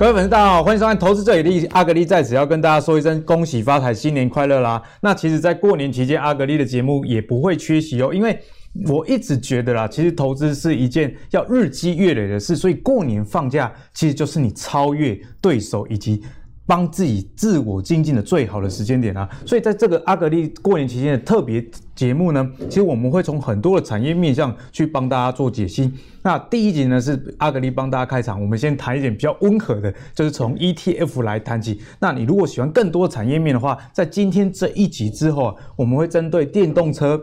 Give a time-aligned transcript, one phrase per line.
[0.00, 4.82] 各位粉丝，大家好，欢迎收看《投资最给力》，阿格力在此要跟大家说一声恭喜发财，新年快乐啦！
[5.02, 8.40] 那其实，在过年期间，阿格力的节目也不会缺席哦，因为
[8.88, 16.22] 我一直觉得啦，其实投资是一件要日积月累的事，所以过年放假其实就是你超越对手以及。
[16.70, 21.60] 帮自己自我精进的最好的时间点啊，所以在这个阿格力过年期间的特别
[21.96, 25.92] 节目呢，其实我们会从很多的产业面向去帮大家做解析。
[26.22, 31.80] 那第一集呢是阿格力帮大家开场，我们先谈一点比较温和的，就是从 ETF 来谈起。
[31.98, 37.20] 那你如果喜欢更多的产业面的话，在今天这一集之后啊，我们会针对电动车。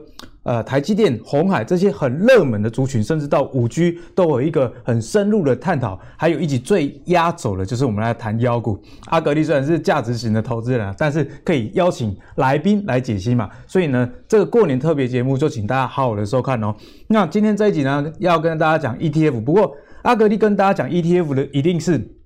[0.48, 6.00] 呃，台积电、红海这些很热门的族群，甚至到五 G 都有一个很深入的探讨。
[6.16, 8.80] 还有一集最压轴的，就是我们来谈妖股。
[9.08, 13.50] 阿格力虽然是价值型的投资人，但是可以邀请来宾来解析嘛。
[13.68, 16.74] 所以呢，这个过年特别节目就请大家好好的收看哦。
[17.08, 19.42] 那今天这一集呢，要跟大家讲 ETF。
[19.44, 22.17] 不过阿格力跟大家讲 ETF 的，一定是。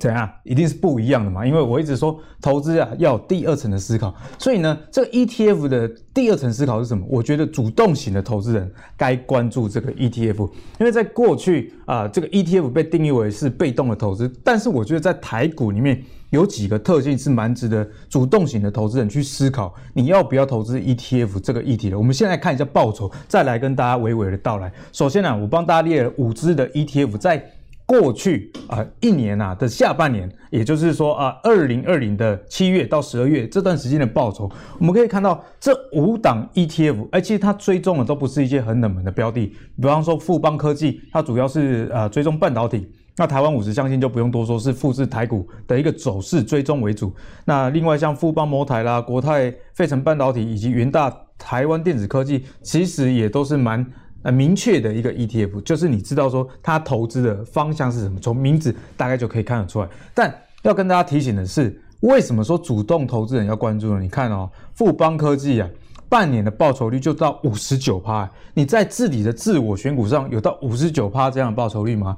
[0.00, 0.28] 怎样？
[0.42, 1.46] 一定是不一样的嘛？
[1.46, 7.06] 因为我一直说投资啊要有第二层的思考，所以呢，这个 ETF 的第二层思考是什么？
[7.08, 21.98] 我觉得主动型的投资人该关注这个 ETF，因为在过去啊，这个 ETF 被定义为是被动的投资，但是我觉得在台股里面有几个特性是蛮值得主动型的投资人去思考，你要不要投资 ETF 这个议题的。
[21.98, 24.72] 我们现在看一下报酬，再来跟大家娓娓的道来。
[24.90, 27.51] 首先呢、我帮大家列了五支的 ETF 在。
[27.84, 47.14] 过去啊、一年呐、啊、的下半年，也就是说啊，二零二零的七月到十二月这段时间的报酬，我们可以看到这五档 ETF，而且它追踪的都不是一些很冷门的标的，比方说富邦科技，它主要是呃追踪半导体，那台湾五十相信就不用多说，是复制台股的一个走势追踪为主。
[47.44, 53.84] 那另外像富邦摩台啦、国泰费城半导体以及元大台湾电子科技，其实也都是蛮。
[54.22, 59.88] 呃，明确的一个 ETF，就是你知道说它投资的方向是什么，从名字大概就可以看得出来。
[60.14, 60.32] 但
[60.62, 64.00] 要跟大家提醒的是，为什么说主动投资人要关注呢？
[64.00, 65.68] 你看哦，富邦科技啊，
[66.08, 72.16] 半年的报酬率就到五十九趴，你在自己的自我选股上有到五十九趴这样的报酬率吗？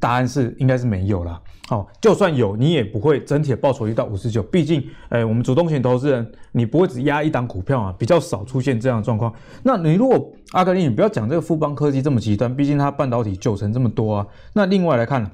[0.00, 1.40] 答案是应该是没有啦。
[1.68, 4.42] 好，就算有，你也不会整体的报酬率到五十九。
[4.42, 9.30] 毕竟，诶，我们主动型投资人，你不会只压一档股票啊，比较少出现这样的状况。
[9.62, 14.26] 那你如果阿格力，你不要讲这个富邦科技这么极端，毕竟它半导体九成这么多啊。
[14.54, 15.30] 那另外来看，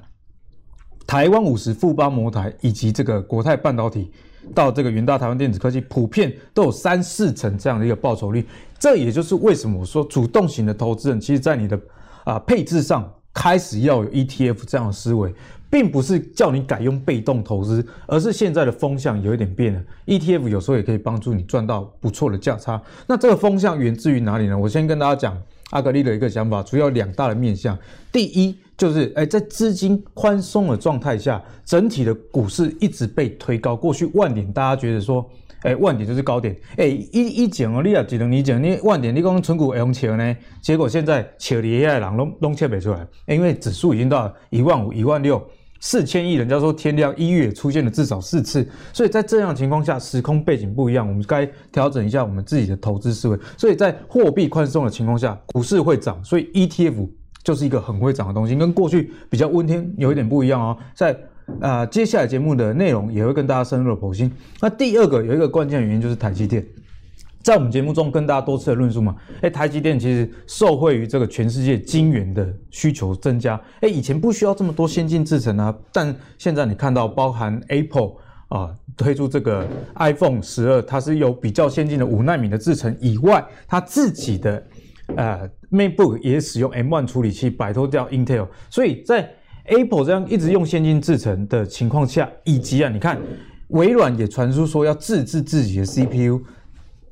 [1.07, 4.11] 台湾五十、富邦摩台以及这个国泰半导体
[4.53, 8.45] 到这个元大台湾电子科技，普遍都有三四成这样的一个报酬率。
[8.77, 11.79] 这也就是为什么我说主动型的投资人，其实在你的
[12.25, 13.09] 啊配置上。
[13.35, 15.31] 开始要有 ETF 这样的思维，
[15.69, 19.81] 并不是叫你改用被动投资，而是现在的风向有一点变了。
[20.07, 22.81] ETF 有时候也可以帮助你赚到不错的价差。
[23.05, 24.57] 那这个风向源自于哪里呢？
[24.57, 25.37] 我先跟大家讲
[25.71, 27.77] 阿格力的一个想法，主要两大的面向。
[28.11, 33.75] 第一就是，哎，在资金宽松的状态下，整体的股市一直被推高。
[33.75, 35.29] 过去万点，大家觉得说。
[35.65, 36.55] 哎，万点就是高点。
[36.77, 40.37] 哎，一一讲哦，你也只能你讲，你万点你讲存股会用钱呢？
[40.61, 45.43] 结果现在钱里的人拢拢切不出来，因为指数已经到一万五、一万六、
[45.79, 53.39] 四千亿，人家说天量一月出现了至少四次，所以在这样的情况下，时空背景不一样，我们该调整一下我们自己的投资思维。
[53.57, 57.09] 所以在货币宽松的情况下，股市会涨，所以 ETF
[57.43, 61.17] 就是一个很会涨的东西，跟过去比较温天有一点不一样哦，在。
[61.61, 64.29] 啊、接下来节目的内容也会跟大家深入的剖析。
[64.59, 66.65] 那第二个有一个关键原因就是台积电，
[67.43, 78.13] 在我们节目中跟大家多次的论述嘛，哎，台积电其实受惠于这个全世界晶圆的需求增加，哎，以前不需要这么多先进制程啊，但现在你看到包含 Apple
[78.47, 79.67] 啊推出这个
[79.97, 84.63] iPhone 十二，它是有比较先进的五纳米的制程以外，它自己的
[85.15, 89.29] 呃 MacBook 也使用 M1 处理器，摆脱掉 Intel，所以在
[89.65, 93.19] Apple 这样一直用先进制成的情况下，以及啊，你看
[93.69, 96.41] 微软也传出说要自制自己的 CPU，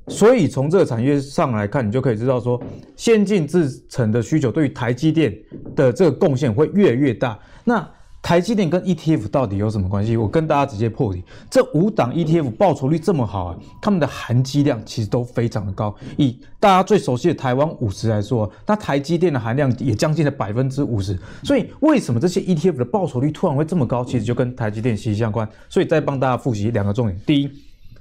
[0.07, 2.61] 所以从这个产业上来看，你就可以知道说，
[2.95, 5.35] 先进制程的需求对于台积电
[5.75, 7.39] 的这个贡献会越来越大。
[7.63, 7.89] 那
[8.23, 10.15] 台积电跟 ETF 到底有什么关系？
[10.15, 11.21] 我跟大家直接破题。
[11.51, 15.93] 这五档 ETF 报酬率这么好啊，他们的含积量其实都非常的高。
[16.15, 21.19] 以大家最熟悉的台湾五十来说，那台积电的含量也将近了百分之五十。
[21.43, 24.05] 所以为什么这些 ETF 的报酬率突然会这么高？
[24.05, 25.47] 其实就跟台积电息息相关。
[25.67, 27.51] 所以再帮大家复习两个重点：第一。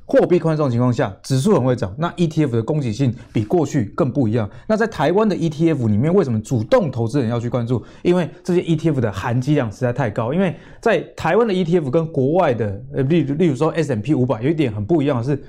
[0.05, 4.51] 货币宽松情况下，指数很会涨，那 ETF 的供给性比过去更不一样。
[4.67, 7.83] 那在台湾的 ETF 里面，为什么主动投资人要去关注？
[8.03, 10.35] 因为这些 ETF 的含积量实在太高。
[10.35, 15.43] 因为在台湾的 ETF 跟国外的，呃，例例如说 S M P 五百，有一点很不一样的是，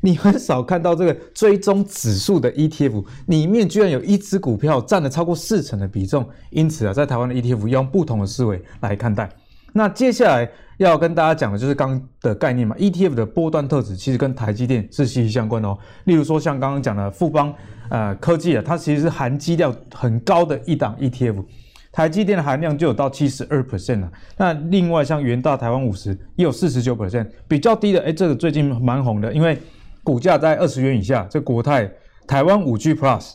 [0.00, 6.26] 你很少看到这个追踪指数的 ETF 里面居然有一只股票占了超过四成的比重。
[6.50, 9.30] 因此啊，在台湾的 ETF 要用不同的思维来看待。
[9.72, 10.48] 那接下来
[10.78, 15.78] 要跟大家讲的就是刚的概念嘛，ETF 的波段特质其实跟台积电是息息相关的哦。
[16.04, 17.54] 例如说像刚刚讲的富邦
[17.90, 21.44] 呃科技啊，它其实是含积量很高的一档 ETF，
[21.92, 24.10] 台积电的含量就有到七十二 percent 了。
[24.36, 29.56] 那另外像元大台湾五十也有四十九 percent，比较低的哎，这个最近蛮红的，因为
[30.02, 31.90] 股价在二十元以下，这国泰
[32.26, 33.34] 台湾五 G Plus。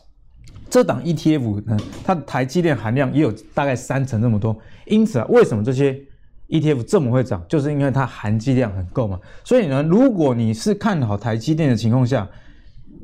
[0.68, 4.56] 这档 ETF 呢，它的台积电含量也有大概三成这么多，
[4.86, 6.00] 因此啊，为什么这些
[6.50, 9.18] ETF 这么会涨，就是因为它含积量很够嘛。
[9.44, 12.28] 所以呢，如果你是看好台积电的情况下，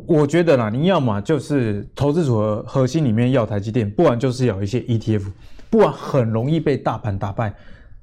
[0.06, 5.22] 我觉得啦，你要么就是投资组合核心里面要台积电，不然就是有一些 ETF，
[5.70, 7.54] 不然很容易被大盘打败。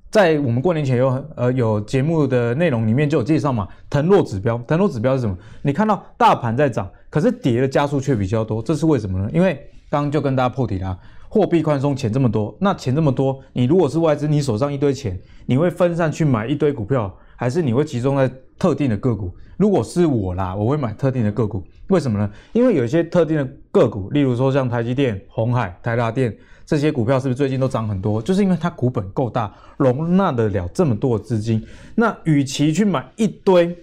[0.10, 5.36] 在我们过年前有呃有节目的内容里面就有介绍嘛，腾落指标，腾落指标是什么？
[5.62, 9.30] 你看到大盘在涨，可是跌的加速却比较多，这是为什么呢？
[9.34, 9.56] 因为
[9.89, 10.98] 刚刚就跟大家破题啦，
[11.34, 19.34] 货币宽松钱这么多，那钱这么多，你如果是外资，你手上一堆钱，你会分散去买一堆股票，还是你会集中在特定的个股？
[19.58, 22.30] 如果是我啦，我会买特定的个股，为什么呢？
[22.52, 26.32] 因为有一些特定的个股，例如说像台积电、红海、台达电。
[26.68, 28.22] 这些股票是不是最近都涨很多？
[28.22, 31.62] 就是因为它股本够大，容纳得了这么多的资金。
[31.96, 33.76] 那与其去买一堆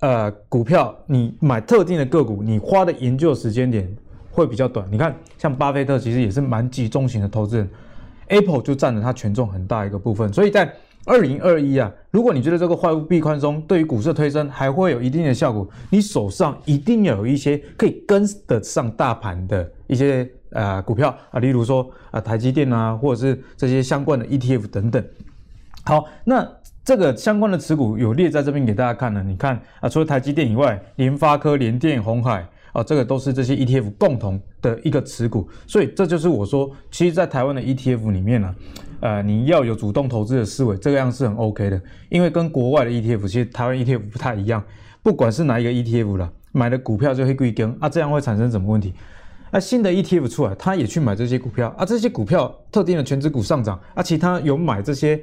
[0.00, 3.88] 呃股票，你买特定的个股，你花的研究时间点
[4.30, 4.86] 会比较短。
[4.90, 7.68] 你看，像巴菲特其实也是蛮集中型的投资人
[8.28, 10.32] ，Apple 就占了它权重很大一个部分。
[10.32, 10.72] 所以在
[11.04, 20.28] 二零二一啊，如果你觉得这个货币宽松对于股市推升还会有一定的效果，你手上一定要有一些可以跟得上大盘的一些。
[20.52, 25.04] 呃，股票啊，例如说啊、台积电啊，或者是这些相关的 ETF 等等。
[25.84, 26.44] 好，那
[26.84, 29.22] 这个相关的持股有列在这边给大家看呢。
[29.24, 35.48] 你看啊，除了台积电以外，联发科、联电、鸿海啊，这个都是这些 ETF 共同的一个持股。
[35.66, 38.54] 所以这就是我说，其实，在台湾的 ETF 里面呢，
[39.00, 41.80] 呃，你要有主动投资的思维，这个样是很 OK 的。
[42.08, 44.62] 因为跟国外的 ETF，其实台湾 ETF 不太一样。
[45.02, 48.92] 不管是哪一个 ETF 啦，买的股票就会归跟啊，这样会产生什么问题？
[49.52, 55.20] 那、新的 ETF 出来，他也去买这些股票啊，这些股票特定的全值股上涨啊，其他有买这些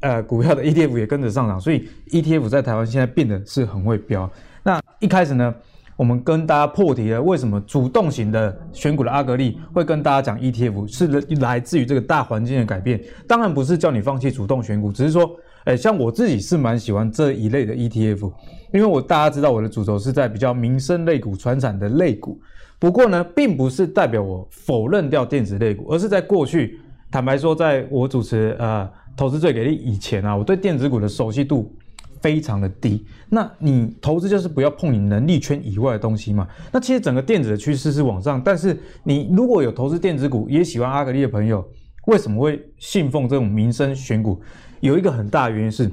[0.00, 4.28] 呃股票的 ETF 也跟着上涨，所以 ETF 在台湾现在变得是很会飙。
[4.64, 5.54] 那一开始呢，
[6.00, 11.06] 我们跟大家破题了，为什么主动型的选股的阿格力会跟大家讲 ETF 是
[11.42, 12.98] 来自于这个大环境的改变？
[13.28, 15.30] 当然不是叫你放弃主动选股，只是说，
[15.64, 18.32] 哎，像我自己是蛮喜欢这一类的 ETF，
[18.72, 22.40] 因为我大家知道我的主轴是在比较民生类股、传产的类股。
[22.78, 26.80] 不过呢，并不是代表我否认掉电子类股，而是在过去，
[27.10, 31.70] 坦白说，在我主持呃投资最给力以前啊，我对电子股的熟悉度
[32.20, 33.04] 非常的低。
[33.28, 36.46] 那你投资就是不要碰你能力圈以外的东西嘛。
[36.72, 41.66] 那其实整个电子的趋势是往上，但是你如果有投资电子股，也喜欢阿格力的朋友，
[42.06, 44.40] 为什么会信奉这种民生选股？
[44.80, 45.90] 有一个很大的原因是，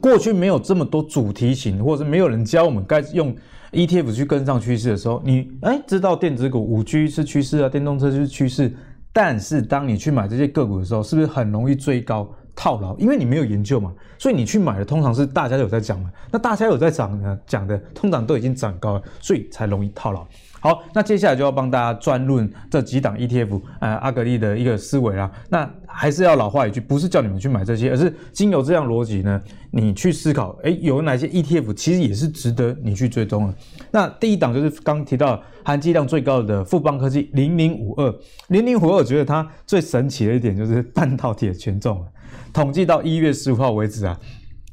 [0.00, 3.34] 过去没有这么多主题型，或者是没有人教我们该用。
[3.72, 8.72] ETF 去跟上趋势的时候，你哎知道电子股五 G 是趋势啊，电动车就是趋势。
[9.12, 12.96] 但是当你去买这些个股的时候，是不是很容易追高套牢？
[12.96, 16.10] 因为你没有研究嘛，所以你去买的通常是大家有在讲嘛。
[16.32, 20.26] 那大家有在涨呢，讲的通常都已经涨高了，所以才容易套牢。
[20.58, 25.30] 好，那接下来就要帮大家专论这几档 ETF，呃，阿格力的一个思维啦。
[25.48, 29.40] 那还是要老话一句，不是叫你们去买这些，而是经由这样逻辑呢，
[29.70, 33.54] 你去思考，诶，有哪些 ETF 其实也是值得你去追踪的。
[33.92, 38.12] 那第一档就是刚提到含积量最高的富邦科技零零五二，
[38.48, 42.04] 零零五二，我觉得它最神奇的一点就是半导体的权重，
[42.52, 44.18] 统计到一月十五号为止啊，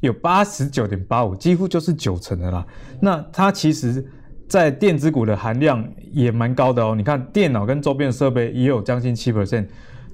[0.02, 2.66] 有八十九点八五，几乎就是九成的啦。
[3.00, 4.06] 那它其实。
[4.46, 9.66] 在电子股的含量也蛮高的哦，你看电脑跟周边设备也有将近七 percent，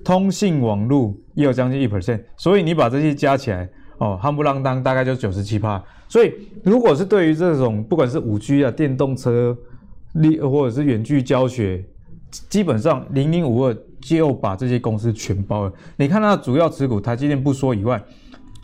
[0.02, 3.68] 通信网络也有将近一 percent，所以你把这些加起来
[3.98, 5.84] 哦，夯不啷当大概就九十七趴。
[6.08, 6.32] 所以
[6.64, 9.58] 如果是对于这种不管是五 G 啊、电动车、
[10.14, 11.84] 力或者是远距教学，
[12.50, 15.74] 基本上零零五二就把这些公司全包了。
[15.98, 18.02] 你看它的主要持股，台积电不说以外。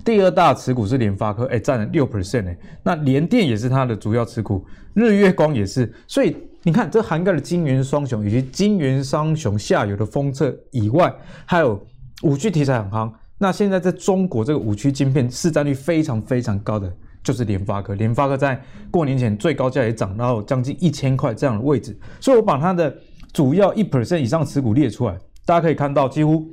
[0.04, 11.12] 第二大持股是联发科，哎，占了六 percent 哎，那联电也是它的主要持股，日月光也是，所以你看这涵盖了晶圆双雄以及晶圆双雄下游的封测以外，
[11.48, 11.84] 还有
[12.22, 13.12] 五 G 题材很夯。
[13.40, 22.96] 那现在在中国这个五 G 晶片市占率非常非常高的就是联发科，联发科在过年前最高价也涨到将近一千块这样的位置，所以我把它的
[23.36, 25.14] 主要一 percent 以上持股列出来，
[25.46, 26.48] 大家可以看到几乎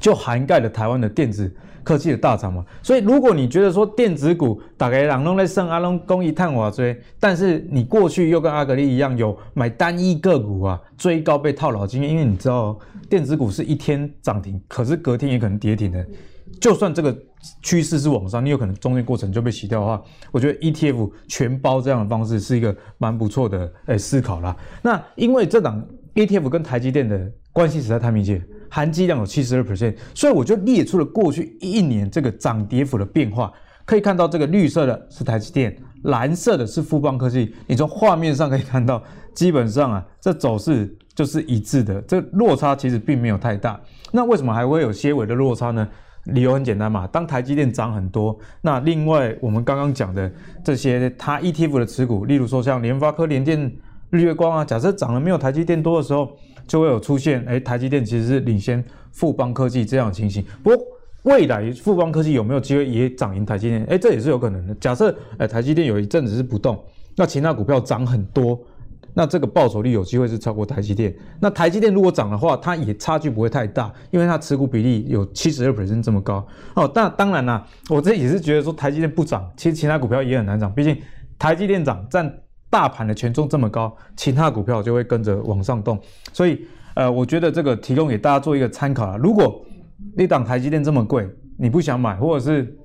[0.00, 1.54] 就涵盖了台湾的电子。
[1.84, 16.06] 科技的大厂嘛，所以如果你觉得说电子股大概让弄在升阿龙公益探瓦追，但是你过去又跟阿格力一样有买单一个股啊追高被套牢经验，因为你知道电子股是一天涨停，可是隔天也可能跌停的，
[16.60, 17.16] 就算这个
[17.62, 24.54] 趋势是往上，你有可能中间过程就被洗掉的话，我觉得 ETF 全包这样的方式是一个蛮不错的诶思考啦。
[24.82, 25.82] 那因为这档
[26.14, 33.52] ETF 跟台积电的关系实在太密切，含积量有七十二 percent，所以我就列出了过去一年这个涨跌幅的变化。
[33.84, 37.54] 可以看到这个绿色的是台积电，蓝色的是富邦科技。
[37.66, 39.02] 你从画面上可以看到，
[39.34, 43.80] 基本上啊，这走势就是一致的，这落差其实并没有太大。
[44.12, 45.88] 那为什么还会有些微的落差呢？
[46.24, 50.30] 理由很简单嘛，当台积电涨很多，那另外我们刚刚讲的
[50.62, 53.72] 这些它 ETF 的持股，例如说像联发科、联电、
[54.10, 56.30] 日月光啊，假设涨了没有台积电多的时候，
[56.66, 60.44] 就会有出现，哎，台积电其实是领先富邦科技这样的情形。
[60.62, 60.86] 不过，
[61.24, 63.84] 未来富邦科技有没有机会也涨赢台积电？
[63.84, 64.74] 哎，这也是有可能的。
[64.76, 66.82] 假设哎台积电有一阵子是不动，
[67.16, 68.58] 那其他股票涨很多，
[69.12, 71.14] 那这个报酬率有机会是超过台积电。
[71.40, 76.46] 那台积电如果涨的话，它也差距不会太大，因为它持股比例有七十二 percent 这么高。
[76.74, 80.72] 哦，那当然啦，我这也是觉得说台积电不涨，其实其他股票也很难涨。
[80.72, 80.96] 毕竟
[81.38, 82.32] 台积电涨占
[82.70, 85.98] 大盘的权重这么高，其他股票就会跟着往上动。
[86.32, 89.16] 所以呃，我觉得这个提供给大家做一个参考啦。
[89.16, 89.64] 如果
[90.16, 92.76] 一档台积电这么贵，你不想买，或者是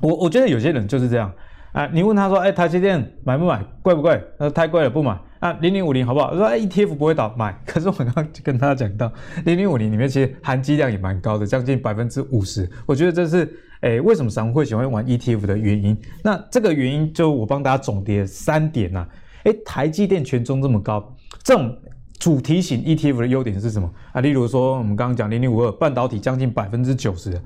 [0.00, 1.32] 我我觉得有些人就是这样
[1.72, 1.86] 啊。
[1.92, 3.64] 你问他说，哎，台积电买不买？
[3.82, 4.20] 贵不贵？
[4.38, 5.18] 他说太贵了，不买。
[5.38, 6.30] 啊，零零五零好不好？
[6.32, 7.56] 他说，哎，ETF 不会倒，买。
[7.66, 9.12] 可是我刚刚跟大家讲到，
[9.44, 12.68] 零零五零里面其实含积量也蛮高的，将近百分之五十。
[12.86, 13.44] 我觉得这是
[13.80, 15.96] 哎，为什么散户会喜欢玩 ETF 的原因。
[16.22, 19.08] 那这个原因就我帮大家总结三点呐、啊。
[19.44, 21.76] 哎，台积电权重这么高，这种。
[22.18, 24.22] 主题型 ETF 的优点是什么啊？
[24.22, 27.38] 例如说，我们刚刚讲零零五二半导体将近百分之九十，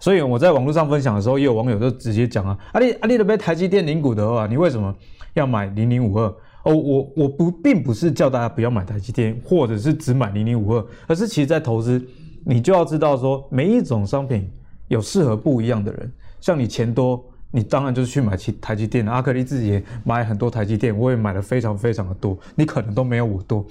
[0.00, 4.92] 所以我在网络上分享的时候，也有网友就直接讲啊，阿里阿里的被台积电领股的话，你为什么
[5.34, 6.34] 要买零零五二？
[6.64, 12.02] 哦，我我不并不是叫大家不要买台积电，或者是只买零零五二，而是其实在投资，
[12.42, 14.50] 你就要知道说，每一种商品
[14.88, 17.24] 有适合不一样的人，像你钱多。
[17.52, 23.64] 你当然就是去买台台积电，阿克力自己也买很多台积电，我也买了非常非常的多，你可能都没有我多，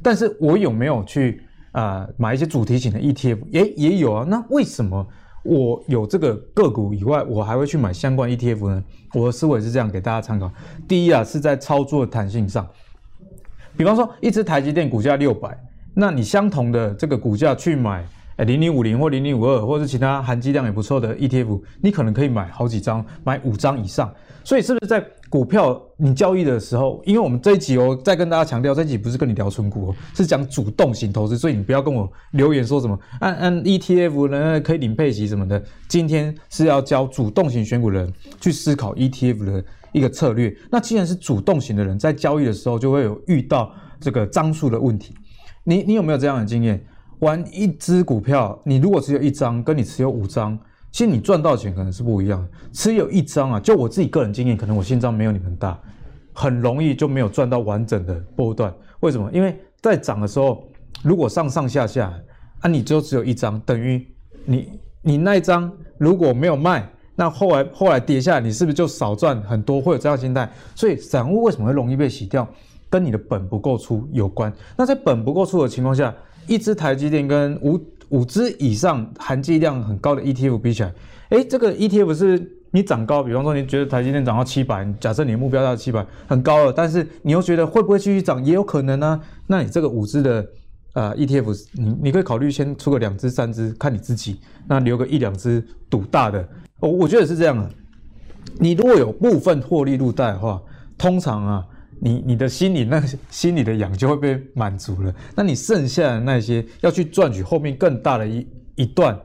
[0.00, 3.38] 但是我有没有去啊、买一些主题型的 ETF？
[3.50, 5.04] 也也有啊，那为什么
[5.42, 8.84] 我有这个个股以外，我还会去买相关 ETF 呢？
[9.14, 10.48] 我的思维是这样给大家参考：
[10.86, 12.68] 第一啊，是在操作弹性上，
[13.76, 15.58] 比方说一只台积电股价六百，
[15.94, 18.06] 那你相同的这个股价去买。
[18.36, 24.12] 哎，零零五零或零零五二，或者是其他含金量也不错的 ETF，你可能可以买好几张，买五张以上。
[24.44, 35.62] 所以是不是在股票你交易的时候，因为我们这一集哦，再跟大家强调，这一集不是跟你聊存股哦，是讲主动型投资，所以你不要跟我留言说什么按按 ETF 呢可以领配息什么的。
[35.86, 40.52] 今天是要教主动型选股人去思考 ETF 的一个策略。
[40.70, 45.14] 那既然是主动型的人，在交易的时候就会有遇到这个张数的问题。
[45.62, 46.84] 你你有没有这样的经验？
[47.22, 50.58] 玩一只股票，你如果只有一张，跟你持有五张，
[50.90, 52.44] 其实你赚到钱可能是不一样。
[52.72, 55.78] 持有一张啊，就我自己个人经验，可能我心脏没有你们大，
[56.32, 58.74] 很容易就没有赚到完整的波段。
[59.00, 59.30] 为什么？
[59.32, 60.64] 因为在涨的时候，
[61.04, 62.12] 如果上上下下，
[62.58, 64.04] 啊，你就只有一张，等于
[64.44, 64.68] 你
[65.00, 69.80] 你那一张如果没有卖，那后来后来跌下来，你是不是就少赚很多？
[69.80, 70.50] 会有这样心态。
[70.74, 72.44] 所以散户为什么会容易被洗掉？
[72.90, 74.52] 跟你的本不够粗有关。
[74.76, 76.12] 那在本不够粗的情况下，
[76.46, 77.80] 一支台积电跟五
[78.10, 80.92] 五支以上含积量很高的 ETF 比起来，
[81.30, 90.46] 诶，这个 ETF 是你涨高，比方说你觉得台积电涨到七百，假设你的目标到七百，很高了，但是你又觉得会不会继续涨，也有可能呢、那你这个五支的
[90.94, 96.46] 呃 ETF，你你可以考虑先出个两支三支，看你自己，那留个一两支赌大的。
[96.80, 97.70] 我我觉得是这样的，
[98.58, 100.60] 你如果有部分获利入袋的话，
[100.98, 101.66] 通常啊。
[102.04, 108.44] 你你的心里那 心里的痒就会被满足了，那你剩下的那些要去赚取后面更大的一
[108.74, 109.16] 一段，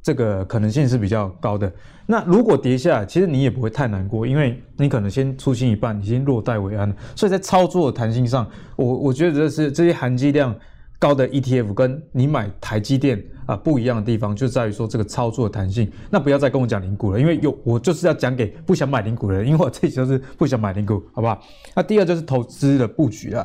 [0.00, 1.70] 这个可能性是比较高的。
[2.06, 6.94] 那如果跌下来，其实你也不会太难过，因为你可能先出清一半，已经落袋为安了。
[7.16, 10.54] 所以在操作的弹性上，我我觉得这是这些含金量
[11.00, 13.20] 高的 ETF 跟你买台积电。
[13.46, 15.90] 啊，不一样的地方就在于说这个操作的弹性。
[16.08, 21.42] 那不要再跟我讲零股了，因为有我就是要讲给不想买零股的人，因为我自己就是不想买零股， 好不好？
[21.74, 23.44] 那第二就是投资的布局了，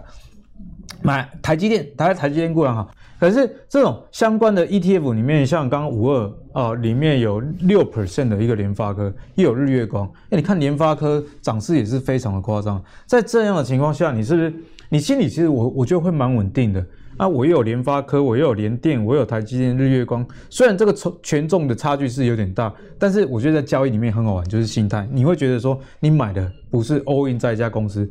[1.01, 2.87] 买台积电，台台积电固然好，
[3.19, 12.79] 可是这种相关的 ETF 里面，像刚刚五二啊，里面有六 percent 的一个联发科，又有日月光，哎，你看联发科涨势也是非常的夸张。
[13.07, 14.53] 在这样的情况下，你是不是
[14.89, 16.85] 你心里其实我我觉得会蛮稳定的？
[17.17, 20.25] 啊，我又有联发科，我又有联电，我有台积电、日月光。
[20.49, 20.93] 虽然这个
[21.23, 25.07] 权重的差距是有点大，但是我觉得在交易里面很好玩，就是心态。
[25.11, 28.09] 你会觉得说，你买的不是 all in 在一家公司，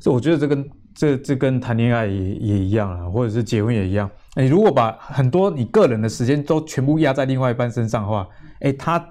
[0.00, 4.10] 所以我觉得这跟这这跟谈恋爱也也一样啊，或者是结婚也一样。
[4.34, 8.26] 你如果把很多你个人的时间都全部压在另外一半身上的话，
[8.60, 9.04] 哎，他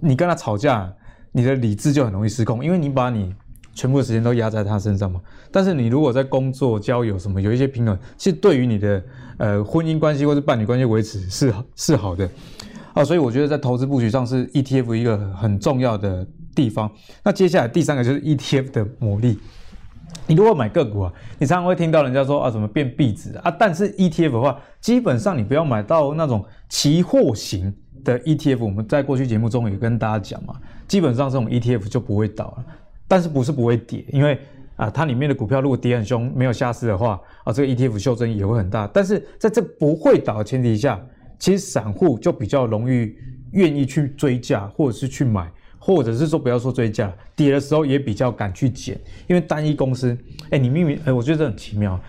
[0.00, 0.92] 你跟他吵架，
[1.32, 3.34] 你的理智就很容易失控，因为你把你
[3.76, 5.20] 全部的时间都压在他身上嘛。
[5.52, 9.04] 但是你如果在工作、交友什么有一些平衡，其实对于你的
[9.36, 12.28] 呃婚姻关系或者伴侣关系维持是是好的
[12.94, 13.04] 啊。
[13.04, 16.90] 所以我觉得在投资布局上是 ETF 一个很重要的地方。
[17.22, 19.38] 那接下来第三个就是 ETF 的魔力。
[20.28, 23.50] 你如果买个股啊，你常常会听到人家说啊，怎么变壁纸啊？
[23.58, 28.64] 但是 ETF 的话，基本上你不要买到那种期货型的 ETF。
[28.64, 30.54] 我们在过去节目中也跟大家讲嘛，
[30.88, 32.64] 基本上这种 ETF 就不会倒了。
[33.08, 34.04] 但是不是不会跌？
[34.12, 34.38] 因为
[34.76, 38.88] 啊，它里面的股票如果跌很凶，没有下市的话啊，这个 ETF 修正也会很大。
[38.92, 41.00] 但是在这不会倒的前提下，
[41.38, 43.14] 其实散户就比较容易
[43.52, 45.50] 愿意去追价，或者是去买。
[45.78, 48.98] 或者是说不要说追价，跌的时候也比较敢去捡，
[49.28, 50.18] 因为单一公司，
[50.50, 52.00] 哎，你明明，哎，我觉得这很奇妙，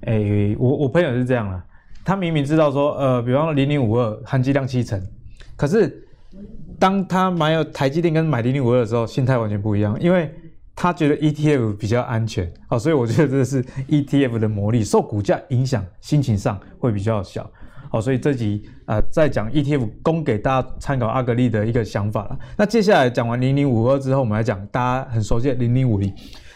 [0.00, 1.64] 哎，我我朋友是这样啦，
[2.04, 5.00] 他明明知道说，呃，比方说零零五二含积量七成，
[5.54, 6.04] 可是
[6.76, 10.28] 当他买有台积电跟买零零五二的时候，心态完全不一样，因为
[10.82, 17.46] 他觉得 ETF 比较安全，好，所以我觉得这是 ETF 的魔力，受股价影响，心情上会比较小。
[17.90, 22.38] 好，所以这集、呃，再讲 ETF，供给大家参考阿格力的一个想法了。
[22.56, 26.10] 那接下来讲完零零五二之后，我们来讲大家很熟悉的零零五零。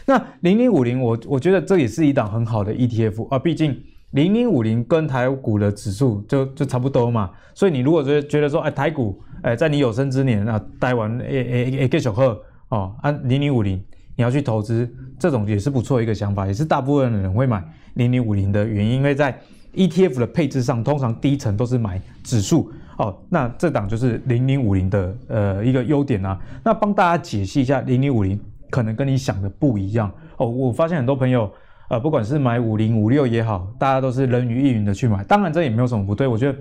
[0.06, 3.78] 那零零五零，我我觉得这也是一档很好的 ETF 啊，毕竟
[4.12, 7.30] 零零五零跟台股的指数就就差不多嘛。
[7.52, 12.34] 所以你如果觉觉得说，哎，台股，哎，在你有生之年啊，待完，哎哎哎，继续好
[12.70, 13.82] 哦，按零零五零，
[14.16, 19.38] 你要去投资，这种也是不错一个想法，也是大部分的人会买零零五零的原因，因为在
[19.74, 23.16] ETF 的配置上，通常第一层都是买指数哦。
[23.28, 26.38] 那这档就是零零五零的呃一个优点啊。
[26.62, 28.38] 那帮大家解析一下，零零五零
[28.70, 30.48] 可能跟你想的不一样哦。
[30.48, 31.50] 我发现很多朋友
[31.88, 35.24] 呃，不管是买五零五六也好，大家都是人云亦云的去买。
[35.24, 36.26] 当然这也没有什么不对。
[36.26, 36.58] 我觉得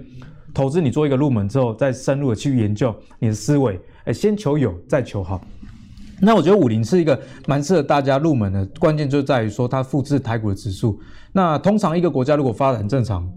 [0.54, 5.40] 投资你做一个入门之后，再深入的去研究你的思维，哎，先求有再求好。
[6.24, 11.00] 那我觉得五零是一个蛮适合大家入门的，关键就在于说它复制台股的指数。
[11.32, 13.30] 那通常一个国家如果发展正常，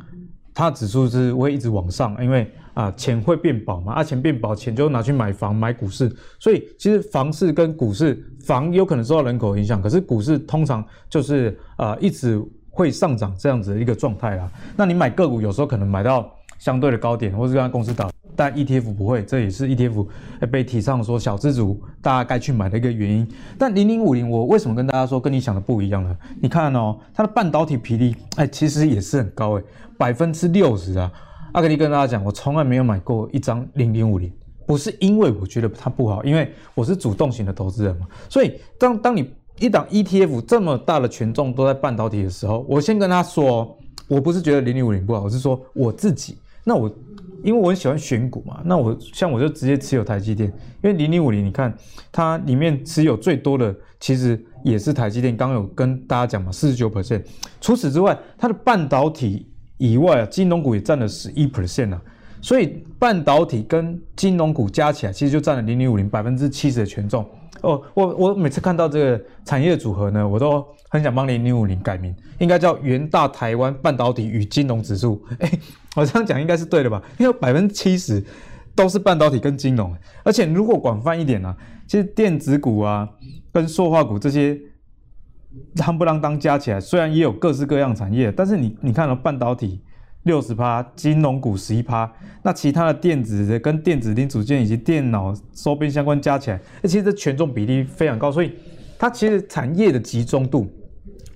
[0.54, 14.50] 它指数是会一直往上，因为啊钱会变薄嘛，啊钱变薄，钱就拿去买房买股市，所以其实房市跟股市，房有可能受到人口影响，可是股市通常就是啊一直会上涨这样子的一个状态啦。
[14.76, 18.10] 那你买个股有时候可能买到相对的高点，或是跟公司倒。
[18.36, 20.06] 但 ETF 不会，这也是 ETF
[20.50, 23.26] 被提倡说小资族大家该去买的一个原因。
[23.58, 26.14] 但零零五零，我为什么跟大家说跟你想的不一样呢？
[26.42, 29.62] 你看哦，它的半导体比例，哎，其实也是很高哎，
[29.96, 31.10] 百分之六十啊。
[31.52, 34.30] 阿格力跟大家讲，我从来没有买过一张零零五零，
[34.66, 38.06] 不是因为我觉得它不好，因为我是主动型的投资人嘛。
[38.28, 43.74] 所以当当你一档 ETF 这么大的权重都在半导体的时候，我先跟他说，
[44.06, 46.90] 我不是觉得零零五零不好，我是说我自己，那我。
[47.46, 50.48] 因为我很喜欢选股嘛，那我像我就直接持有台积电，
[50.82, 51.72] 因为零零五零，你看
[52.10, 57.22] 它里面持有最多的其实也是台积电，刚有跟大家讲嘛，四十九 percent。
[57.60, 59.46] 除此之外，它的半导体
[59.78, 62.02] 以外啊，金融股也占了十一 percent 啊，
[62.42, 67.24] 所以半导体跟金融股加起来，其实就占了零零五零百分之七十的权重。
[67.62, 75.24] 哦，我我每次看到这个产业组合呢，我都很想帮零零五零改名，应该叫元大台湾半导体与金融指数。
[75.38, 75.50] 哎，
[75.94, 77.02] 我这样讲应该是对的吧？
[77.18, 78.24] 因为百分之七十
[78.74, 83.08] 都是半导体跟金融，而且如果广泛一点呢、啊，其实电子股啊
[83.52, 84.58] 跟塑化股这些，
[85.76, 89.80] 夯不啷当加起来，虽然也有各式各样产业，但是你你看到半导体。
[90.26, 92.12] 六十趴，金融股十一趴，
[92.42, 98.52] 那其他的电子的跟电子零组件以及电脑周边相关加起来，那其实这权重比例非常高，所以
[98.98, 100.68] 它其实产业的集中度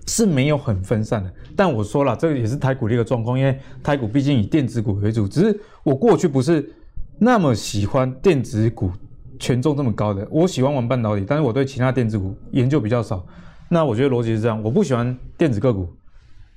[0.09, 1.33] 是没有很分散的。
[1.55, 6.69] 但我说了，这个也是台股的一个状况，因为台股毕竟以电子股为主，只是我过去不是
[7.17, 8.91] 那么喜欢电子股
[9.39, 13.25] 权重这么高的，我喜欢玩半导体，但是我对其他电子股研究比较少。
[13.69, 15.89] 那我觉得逻辑是这样，我不喜欢电子个股。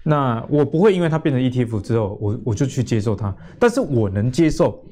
[0.04, 4.84] 那我不会因为它变成 ETF 之后，我我就去接受它，但是我能接受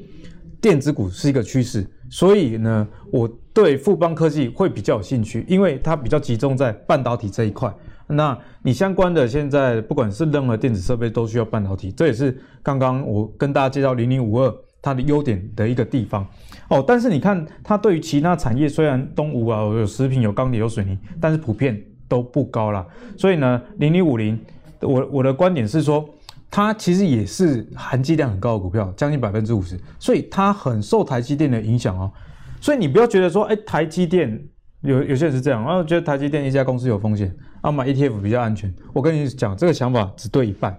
[0.61, 7.69] 电子股是一个趋势，所以呢，我对富邦科技会比较有兴趣，因为它比较集中在半导体这一块。
[8.07, 16.25] 那你相关的现在不管是任何电子设备都需要半导体，这也是刚刚我跟大家介绍零零五二它的优点的一个地方
[16.69, 16.81] 哦。
[16.87, 22.85] 但是你看它对于其他产业，虽然东吴啊有食品、有钢铁、有水泥，但是普遍都不高啦。
[23.17, 24.39] 所以呢，零零五零。
[24.81, 26.07] 我我的观点是说，
[26.49, 32.11] 它其实也是含积量很高的股票，将近百分之五十，所以它很受台积电的影响哦。
[32.59, 34.41] 所以你不要觉得说，哎，台积电
[34.81, 38.73] 有有些人是这样，然后觉得台积电一家公司有风险，啊买 ETF 比较安全。
[38.93, 40.77] 我跟你讲，这个想法只对一半，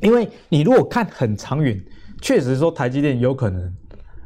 [0.00, 1.80] 因为你如果看很长远，
[2.20, 3.74] 确实说台积电有可能，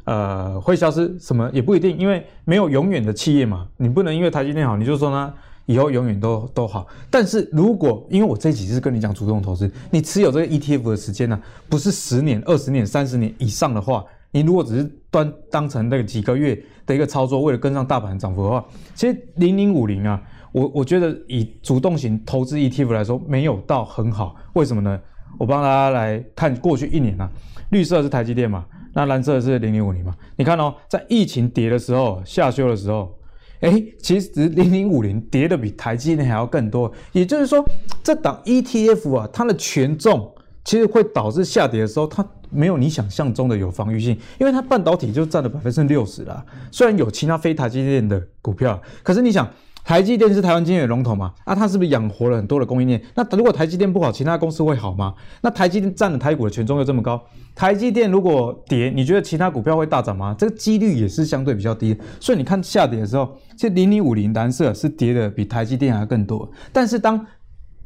[0.05, 5.33] 呃，会消失，什么也不一定，因为没有永远的企业嘛，你不能因为台积电好，你就说它
[5.67, 6.87] 以后永远都都好。
[7.11, 14.03] 但是如果因为我这几次跟你讲主动投资，你持有这个 ETF 的时间呢、不是十年、二十年、三十年以上的话。
[14.29, 24.35] 你如果只是端当成那个几个月的一个操作，为了跟上大盘涨幅的话，其实零零五零啊，我我觉得以主动型投资 ETF 来说，没有到很好。
[24.53, 24.99] 为什么呢？
[25.39, 27.31] 我帮大家来看过去一年啊，
[27.69, 30.13] 绿色是台积电嘛，那蓝色是零零五零嘛。
[30.35, 33.16] 你看哦，在疫情跌的时候，下修的时候，
[33.61, 36.91] 哎，其实零零五零跌的比台积电还要更多。
[37.11, 37.63] 也就是说，
[38.03, 42.25] 这档 ETF 啊，它的权重其实会导致下跌的时候，它。
[42.49, 46.45] 没有你想象中的有防御性，因为它半导体就占了百分之六十啦。
[46.71, 49.45] 虽然有其他非台积电的股票，可是你想，
[49.87, 51.33] 台积电是台湾晶圆的龙头嘛？
[51.45, 53.01] 啊，它是不是养活了很多的供应链？
[53.15, 55.13] 那如果台积电不好，其他公司会好吗？
[55.41, 57.23] 那台积电占了台股的权重又这么高，
[57.55, 60.35] 台积电如果跌，你觉得其他股票会大涨吗？
[60.37, 61.97] 这个几率也是相对比较低。
[62.19, 66.51] 所以你看下跌的时候，这零零五零蓝色是跌的比台积电还更多。
[66.73, 67.25] 但是当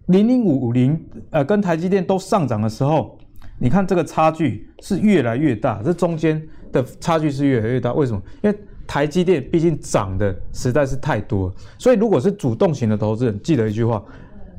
[0.07, 3.15] 零零五零呃跟台积电都上涨的时候，
[3.59, 7.93] 你看这个差距是越来越大，这中间的差距是越来越大。
[7.93, 8.19] 为什么？
[8.41, 8.57] 因为
[8.91, 14.03] 台积电毕竟涨的实在是太多，所以如果是主动型的投资人，记得一句话：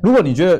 [0.01, 0.59] 如果你觉得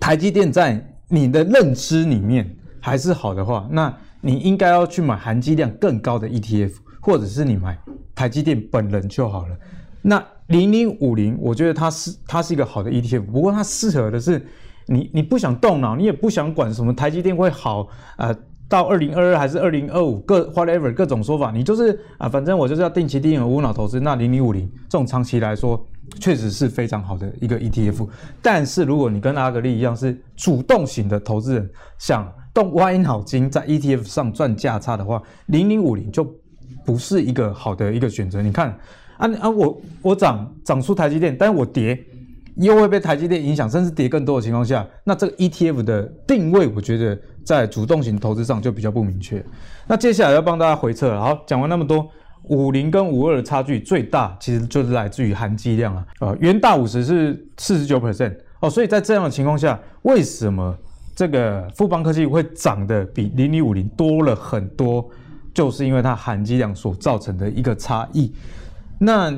[0.00, 7.78] 台积电在你的认知里面还是好的话，那你应该要去买含积量更高的 ETF，或者是你买
[8.14, 9.54] 台积电本人就好了。
[10.00, 14.40] 那零零五零，我觉得它是它是一个好的 ETF，不过它适合的是。
[14.86, 18.34] 你你不想动脑，你也不想管什么台积电会好啊、
[18.70, 23.98] 到二零二二还是二零二五，各 whatever 各种说法，你就是啊，反正我就是要定期定额无脑投资。
[23.98, 25.84] 那零零五零这种长期来说，
[26.20, 28.08] 确实是非常好的一个 ETF。
[28.40, 36.24] 但是如果你跟阿格力一样是主动型的投资人，想动歪脑筋在 ETF 上赚价差的话，零零五零就
[36.86, 38.40] 不是一个好的一个选择。
[38.40, 38.70] 你看
[39.16, 41.98] 啊啊，我我涨涨出台积电，但是我跌。
[42.56, 47.18] 又会被台积电影响，甚至跌更多的情况下，那这个 ETF 的定位，我觉得
[47.50, 49.44] 在主动型投资上就比较不明确。
[49.88, 51.20] 那接下来要帮大家回测了。
[51.20, 52.08] 好，讲完那么多，
[52.44, 56.06] 五零跟五二的差距最大，其实就是来自于含积量啊。
[56.20, 60.72] 呃，元大五十是四十九 percent 哦，所以在这样的情况下，为什么
[61.16, 65.04] 这个富邦科技会涨得比零零五零多了很多？
[65.52, 68.32] 就是因为它含积量所造成的一个差异。
[69.02, 69.34] 那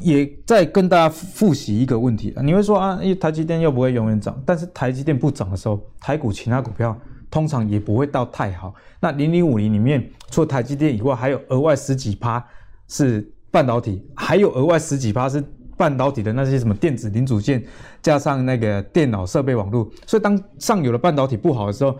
[0.00, 6.96] 也再跟大家复习一个问题啊，你会说啊，因为台积电又不会永远涨，但是台积电不涨的时候，台股其他股票
[7.36, 8.74] 通常也不会到太好。
[8.98, 12.42] 那零零五零里面，除了台积电以外，还有额外十几趴
[12.88, 15.44] 是半导体，还有额外十几趴是
[15.76, 17.62] 半导体的那些什么电子零组件，
[18.00, 19.86] 加上那个电脑设备网络。
[20.06, 21.94] 所以当上游的半导体不好的时候，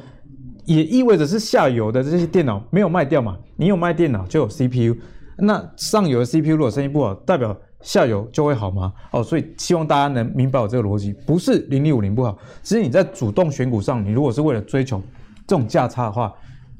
[0.64, 3.36] 也意味着是下游的这些电脑没有卖掉嘛？
[3.56, 4.96] 你有卖电脑就有 CPU。
[5.36, 8.90] 那上游的 CPU 如果生意不好，代表下游就会好吗？
[9.10, 15.02] 哦，所以希望大家能明白我这个逻辑，不是零零五零不好，只是你在主动选股上，你如果是为了追求
[15.46, 16.32] 这种价差的话，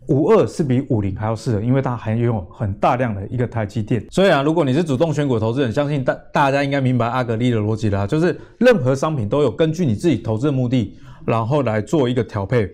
[0.08, 4.04] 五二是比五零还要适合，因为它还拥有很大量的一个台积电。
[4.10, 12.70] 所以啊，如果你是主动选股投资人，相信大 大家应该明白阿格力的逻辑啦，就是任何商品都有根据你自己投资的目的，然后来做一个调配。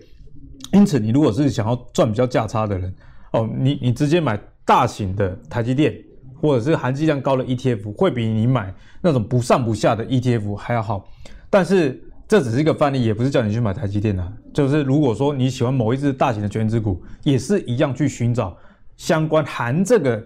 [0.71, 2.93] 因此，你如果是想要赚比较价差的人，
[3.31, 4.39] 哦，你你直接买。
[4.65, 5.93] 大型的台积电
[6.41, 11.05] 或者是含积量高的 ETF 会比你买那种不上不下的 ETF 还要好，
[11.49, 12.01] 但是
[12.33, 14.33] 这只是一个范例，也不是叫你去买台积电的。
[14.51, 18.57] 就是如果说你喜欢某一只大型的全值股，也是一样去寻找
[18.97, 20.19] 相关含这个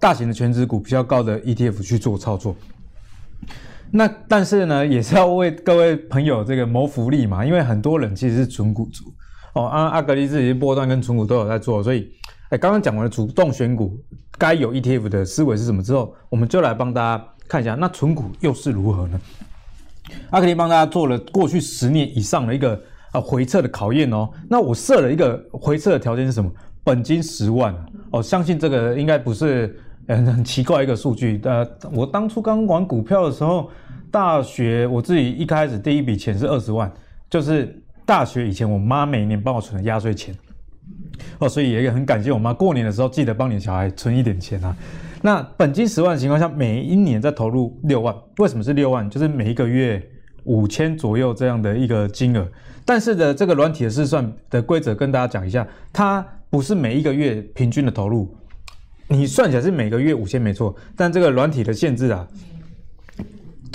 [0.00, 2.56] 大型的全值股比较高的 ETF 去做操作。
[3.90, 9.12] 那但是呢，也是要为各位朋友这个谋福利嘛，因为很多人其实是存股族
[9.52, 12.10] 哦，阿阿格力自己波段跟存股都有在做，所以。
[12.48, 13.94] 哎，刚刚讲完了主动选股
[14.38, 19.20] 该有 ETF 的思维是什么之后，我们就来帮大家看一下，那存股又是如何呢？
[20.30, 22.80] 阿格力帮大家做了过去十年以上的一个
[23.12, 24.28] 呃回撤的考验哦。
[24.48, 26.50] 那我设了一个回撤的条件是什么？
[26.84, 27.72] 本金十万
[28.10, 31.40] 哦，相信这个应该不是很很奇怪一个数据。
[31.44, 33.70] 呃，我当初刚玩股票的时候，
[34.10, 36.90] 大学我自己一开始第一笔钱是二十万，
[37.30, 40.34] 就是大学以前我妈每年帮我存的压岁钱。
[41.38, 44.76] 哦，所以也很感谢我妈，过年的时候记得帮你的小孩存一点钱啊。
[45.24, 49.08] 那本金十万的情况下，每一年再投入六万，为什么是六万？
[49.08, 50.02] 就是每一个月
[50.44, 52.46] 五千左右这样的一个金额。
[52.84, 58.34] 但是的这个软体的试算的规则跟大家讲一下，它不是每一个月平均的投入，
[59.06, 62.26] 你算起来是每个月五千没错，但这个软体的限制啊，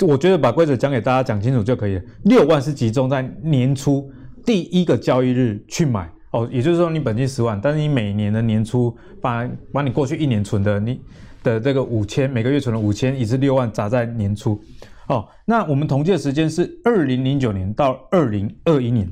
[0.06, 2.02] 我觉得把规则讲给大家讲清楚就可以了。
[2.24, 4.10] 六万是集中在年初
[4.44, 11.00] 第一个交易日去买哦，也就是说你本金十万，但是你每年的年初把把你过去一年存的你
[11.42, 14.60] 的这个五千，每个月存了五千，一至六万砸在年初。
[15.06, 19.10] 哦，那我们统计的时间是二零零九年到二零二一年。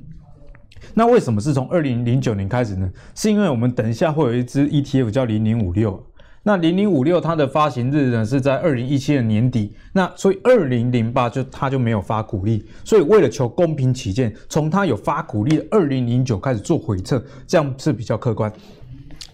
[0.95, 2.91] 那为什么是从二零零九年开始呢？
[3.15, 6.05] 是因为我们等一下会有一支 ETF 叫零零五六。
[6.43, 18.53] 那零零五六它的发行日呢是在二零一七的年底，那所以二零零八就它就没有发股利，所以为了求公平起见，从它有发股利的二零零九开始做回测，这样是比较客观。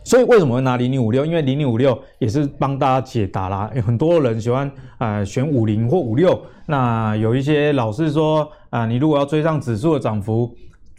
[0.04, 1.24] 所以为什么会拿零零五六？
[1.24, 4.66] 因为零零五六也是帮大家解答啦，有很多人喜欢
[4.98, 10.50] 啊、呃、选五零或五六，那有一些老师说啊、你如果要追上指数的涨幅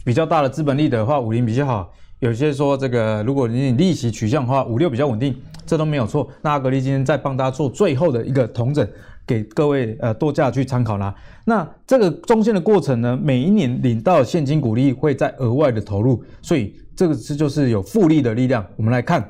[0.04, 1.92] 比较大的资本利的话，五零比较好。
[2.20, 5.34] 有些说这个，如果你利息取向的话，五六比较稳定，
[5.66, 6.26] 这都没有错。
[6.40, 8.88] 那格力今天再帮大家做最后的一个统整，
[9.26, 11.14] 给各位呃多加去参考啦。
[11.44, 18.64] 那这个中间的过程呢，每一年领到现金股利会再额外的投入，所以这个是就是有复利的力量。
[18.76, 19.28] 我们来看，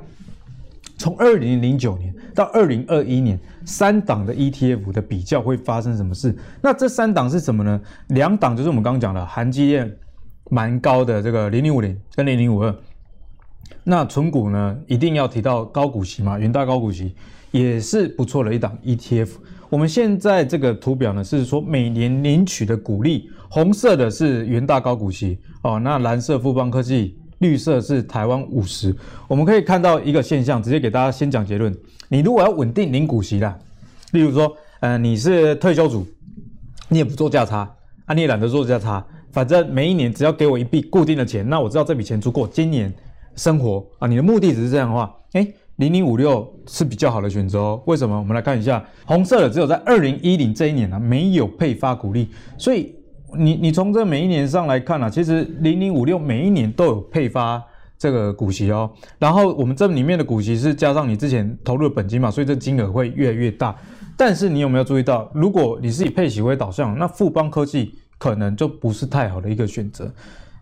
[0.98, 6.36] 从二零零九年到二零二一年，三档的 ETF 的比较会发生什么事？
[6.60, 7.80] 那这三档是什么呢？
[8.08, 9.96] 两档就是我们刚刚讲的含积电。
[10.50, 12.76] 蛮高的这个零零五零跟零零五二，
[13.82, 17.14] 那存股呢，一定要提到高股息嘛，元大高股息
[17.50, 19.30] 也是不错的一档 ETF。
[19.70, 28.94] 我们现在这个图表呢，是说每年领取的股利，红色的是元大高股息哦，那蓝色富邦科技，绿色是台湾五十。
[29.28, 31.74] 我们可以看到一个现象，直接给大家先讲结论。
[32.08, 33.58] 你如果要稳定领股息啦，
[34.12, 36.06] 例如说，呃，你是退休族，
[36.88, 37.68] 你也不做价差
[38.06, 39.04] 啊，你也懒得做价差。
[39.32, 42.92] 反正每一年只要给我一笔固定的钱，那我知道这笔钱足够今年
[43.34, 44.06] 生活啊。
[44.06, 47.82] 你的目的只是这样的话，诶，零零五六是比较好的选择哦。
[47.86, 48.16] 为什么？
[48.16, 52.93] 我们来看一下，红色的只有在二零一零这一年呢、啊、没有配发股利，所以
[53.36, 57.62] 你你从这每一年上来看啊，其实零零五六每一年都有配发
[57.98, 58.90] 这个股息哦。
[59.18, 63.74] 然后我们这里面的股息是加上你之前投入的本金嘛，所以这金额会越来越大。
[64.16, 67.94] 但是你有没有注意到，如果你是以配息为导向，那富邦科技。
[68.16, 70.10] 可能就不是太好的一个选择，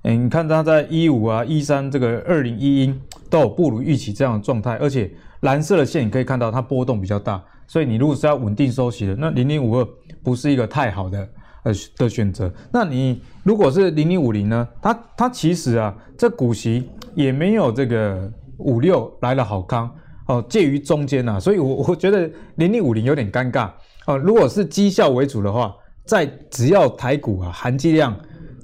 [0.02, 2.94] 嗯，你看它在一五啊、一三这个二零一一
[3.30, 5.08] 都有不如预期这样的状态，而且
[5.40, 9.87] 蓝色的线你可以看到它波动比较大，所以你如果是要稳定收息的，那零零五二
[10.24, 11.28] 不是一个太好的
[11.62, 12.53] 呃的选择。
[12.72, 14.68] 那你如果是零零五零呢？
[14.81, 19.90] 它它其实啊，这股息也没有这个五六来了好康
[20.27, 23.70] 哦，介于中间呐，所以我我觉得零零五零有点尴尬
[24.07, 24.16] 哦。
[24.16, 25.75] 如果是绩效为主的话。
[26.05, 28.12] 在只要台股啊含积量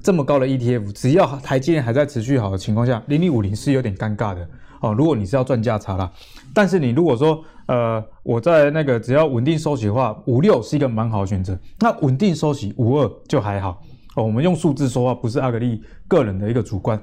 [0.03, 4.45] 这么高的 ETF，只要台积电还在持续好的情况下，零零五零是有点尴尬的
[4.81, 4.93] 哦。
[4.93, 6.11] 如果你是要赚价差啦，
[6.53, 11.55] 但是你如果说呃我在那个只要稳定收息的话，五六是一个蛮好的选择。
[11.79, 13.79] 那稳定收息五二就还好
[14.15, 14.23] 哦。
[14.23, 16.99] 我们用数字说话，不是阿格力个人的一个主观。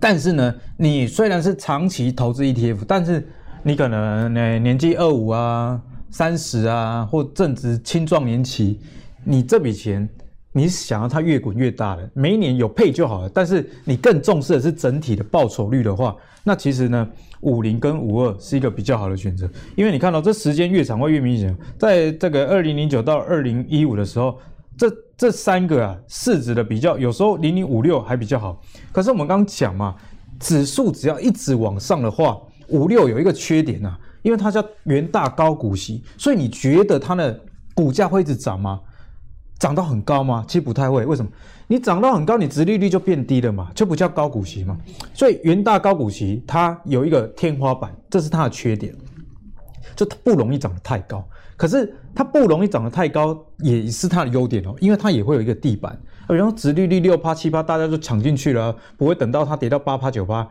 [0.00, 3.24] 但是呢，你虽然是长期投资 ETF，但是
[3.62, 8.80] 你可能呢年纪二五啊、三十啊，或正值青壮年期。
[9.24, 10.08] 你这笔钱，
[10.50, 13.28] 你想要它越滚越大的，每一年有配就好了。
[13.28, 17.08] 但是你更重视的是整体的报酬率的话，那其实呢，
[17.42, 19.48] 五零跟五二是一个比较好的选择。
[19.76, 24.36] 因为你看到这时间越长会越明显，在这个二零零九到二零一五的时候，
[24.76, 28.60] 这这三个啊市值的比较，有时候零零五六还比较好。
[28.90, 29.94] 可是我们刚讲嘛，
[30.40, 37.38] 指数只要一直往上的话，五六有一个缺点啊，因为它叫元大高股息，所以你觉得它的
[37.74, 38.80] 股价会一直涨吗？
[39.62, 40.44] 涨到很高吗？
[40.48, 41.06] 其实不太会。
[41.06, 41.30] 为什么？
[41.68, 44.76] 你涨到很高，你殖利率就变低了嘛，就不叫高股息嘛。
[45.14, 48.92] 所以元大高股息它有一个天花板，这是它的缺点，
[49.94, 51.24] 就它不容易涨得太高。
[51.56, 55.96] 可是它不容易涨得太高，也是它的优点哦，因为它也会有一个地板。
[56.26, 60.44] 然后殖利率六趴七趴，大家就抢进去了，不会等到它跌到八趴九趴，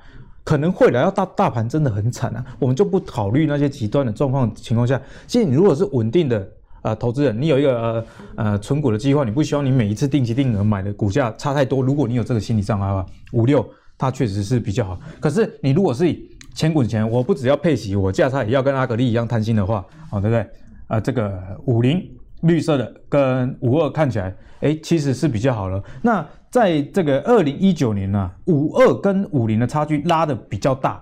[0.46, 2.46] 可能会来到大大盘真的很惨啊。
[2.60, 6.50] 我们就不考虑那些极端的状况情况下，其实你如果是稳定的。
[6.82, 11.82] 呃，投资人，你有一个呃呃存股的计划，你不希望你每一次定期定额买的股价差太多。
[11.82, 13.64] 如果你有这个心理障碍的话，五六
[13.98, 15.00] 它确实是比较好。
[15.20, 20.40] 可是你如果是以钱滚钱，我不只要配息，我价差也要跟阿格力一样贪心的话，哦，对不对？
[20.40, 20.48] 啊、
[20.90, 22.02] 呃，这个五零
[22.42, 25.82] 绿色的跟五二看起来，哎，其实是比较好了。
[26.02, 31.02] 那在这个二零一九年呢、啊，五二跟五零的差距拉得比较大。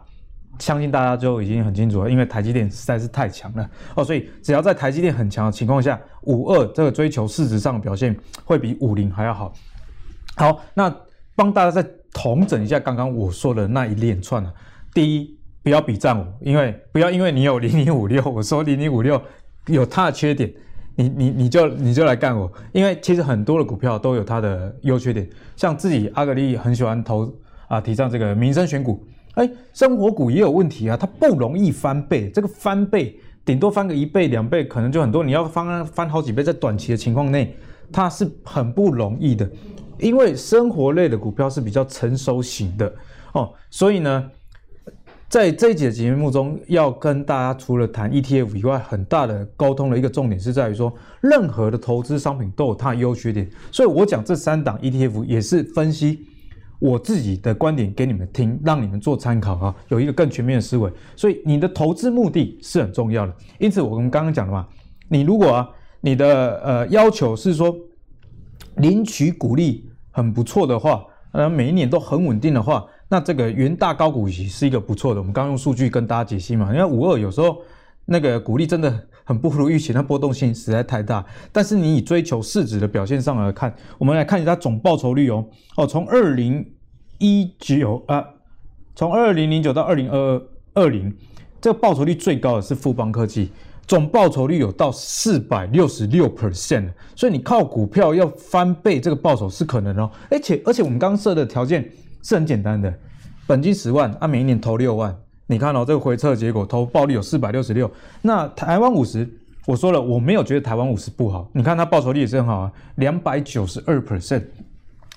[0.60, 9.54] 相信大家就已经很清楚了，因为台积电实在是太强了哦，所以只要在台积电很强的情况下，五二这个追求市值上的表现会比五零还要好。
[10.36, 10.94] 好，那
[11.36, 14.54] 帮大家再统整一下刚刚我说的那一连串啊。
[14.94, 19.22] 第一，不要比战五，因为不要因为你有零零五六，我说零零五六
[19.68, 20.52] 有它的缺点，
[20.96, 27.32] 你你你就你就来干我，因为其实很多的股票都有它的优缺点，像自己阿格力很喜欢投
[27.68, 29.06] 啊，提倡这个民生选股，
[29.40, 37.56] 哎，生活股也有问题啊，它不容易翻倍，这个翻倍顶多翻个一倍两倍，可能就很多，你要翻翻好几倍，在短期的情况内，
[37.92, 39.50] 它是很不容易的，
[39.98, 42.94] 因为生活类的股票是比较成熟型的
[43.34, 44.30] 哦，所以呢。
[45.30, 53.48] 在这一节节目中，要跟大家除了谈 ETF 以外，很大的沟通的一个重点是在于说，任何的投资商品都有它的优缺点。
[53.72, 56.26] 所以我讲这三档 ETF 也是分析
[56.80, 60.92] 我自己的观点给你们听，让你们做参考啊，有一个更全面的思维。
[61.16, 63.34] 所以你的投资目的是很重要的。
[63.60, 64.66] 因此，我们刚刚讲的嘛，
[65.10, 65.70] 你如果啊，
[66.02, 67.76] 你的呃要求是说
[68.78, 72.86] 领取股利很不错的话，呃，每一年都很稳定的话。
[73.12, 77.58] 那这个元大高股息是一个不错的，我们刚用数据跟大家解析嘛，因为五二有时候
[78.06, 81.24] 那个股利真的很不如预期，那波动性实在太大。
[81.52, 85.46] 但是你以追求市值的表现上来看，我们来看一下总报酬率哦，
[85.78, 86.66] 哦，从二零
[87.20, 88.26] 一九啊，
[88.96, 90.42] 从二零零九到二零二
[90.74, 91.16] 二零，
[91.62, 93.52] 这个报酬率最高的是富邦科技，
[93.86, 101.88] 总报酬率有到四百六十六 percent，所以你靠股票要翻倍，这个报酬是可能哦，而且而且我们刚设的条件。
[102.22, 102.94] 是很简单的，
[103.48, 105.18] 本金十万，按、啊、每一年投六万。
[105.52, 107.90] 你看哦，这个回测结果，投报率有四百六十六。
[108.22, 109.28] 那台湾五十，
[109.66, 111.50] 我说了，我没有觉得台湾五十不好。
[111.54, 114.44] 你看它报酬率也是很好啊，两百九十二 percent。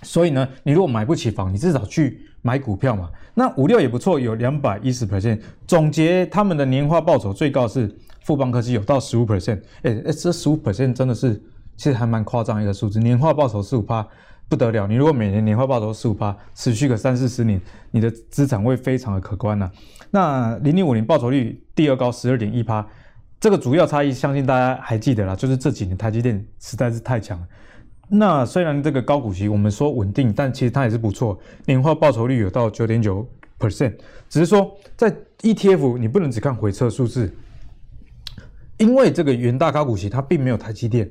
[0.01, 3.11] 所以呢，你如果买不起房，你至少去买股票嘛。
[3.35, 5.39] 那五六也不错，有两百一十 percent。
[5.67, 9.61] 总结他们的年化报酬最高是富邦科技有到十五 percent。
[9.83, 11.39] 哎，这十五 percent 真的是
[11.77, 14.07] 其实还蛮夸张一个数字，年化报酬十五趴。
[14.53, 14.87] 不得了！
[14.87, 17.59] 你如果每年年化报酬十五趴，持续个三四十年，
[17.91, 19.73] 你的资产会非常的可观呐、啊。
[20.11, 22.87] 那零零五零报酬率第二高十二点一趴，
[23.41, 27.49] 这个主要差异相信大家还记得啦，就是这几年台积电实在是太强了。
[28.11, 33.27] 那虽然这个高股息我们说稳定，但其实它也是不错，年化报酬率有到九点九
[33.59, 33.95] percent。
[34.29, 35.11] 只是说在
[35.41, 37.35] ETF 你不能只看回撤数字，
[38.77, 41.11] 因为这个元大高股息它并没有台积电。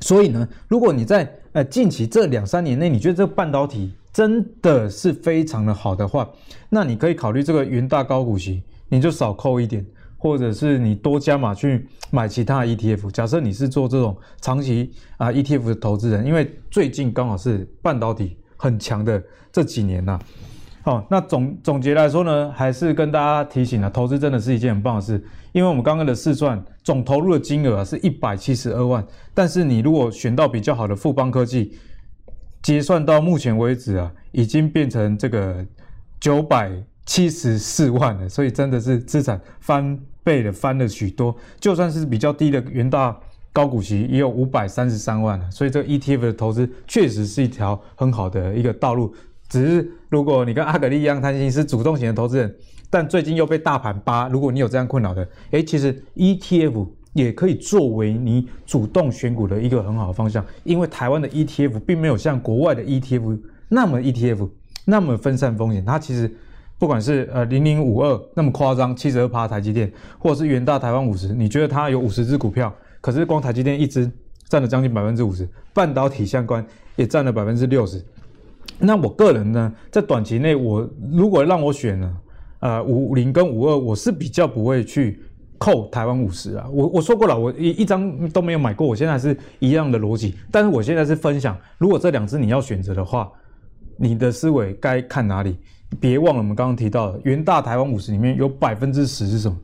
[0.00, 6.28] 所以呢，如果你在呃近期这两三年内，你觉得这个半导体真的是非常的好的话，
[6.68, 9.84] 那你可以考虑这个云大高股息，你就少扣一点，
[10.16, 13.10] 或者是你多加码去买其他 ETF。
[13.10, 20.18] 假设你是做这种长期啊 ETF 的投资人，因为最近刚好是半导体很强的这几年呐、
[20.88, 25.22] 哦，那总总结来说呢，还是跟大家提醒啊，投资真的是一件很棒的事。
[25.52, 31.76] 因为我们刚刚的试算总投入的金额啊是一百七十二万，但是你如果选到比较好的富邦科技，
[32.62, 35.62] 结算到目前为止啊，已经变成这个
[36.18, 36.72] 九百
[37.04, 41.36] 七十四万了，所以真的是资产翻倍了，翻了许多。
[41.60, 43.14] 就算是比较低的元大
[43.52, 49.14] 高股息，也有五百三十三万了，所以这个 ETF 的投资确实是一条很好的一个道路。
[49.48, 52.54] 只是如果你跟阿格力一样贪心，是主动型的投资人。
[52.90, 64.48] 但最近又被大盘扒，如果你有这样困扰的，诶，其实 ETF 也可以作为你主动选股的一个很好的方向，因为台湾的 ETF 并没有像国外的 ETF 那么 ETF
[64.86, 66.34] 那么分散风险，它其实
[66.78, 74.10] 不管是呃零零五二那么夸张七十二趴台积电，或者是元大台湾五十，你觉得它有五十只股票，可是光台积电一只
[74.48, 76.64] 占了将近百分之五十，半导体相关
[76.96, 78.02] 也占了百分之六十。
[78.78, 82.16] 那我个人呢，在短期内我如果让我选呢？
[82.60, 85.20] 呃，五零跟五二，我是比较不会去
[85.58, 86.66] 扣台湾五十啊。
[86.72, 90.34] 我我说过了，我一一张都没有买过，我现在是一样的逻辑。
[90.50, 93.30] 但是我现在是分享，如果这两只你要选择的话，
[93.96, 95.56] 你的思维该看哪里？
[96.00, 99.56] 别忘了我们刚刚提到的元大台湾五十里面有百分之十是什么？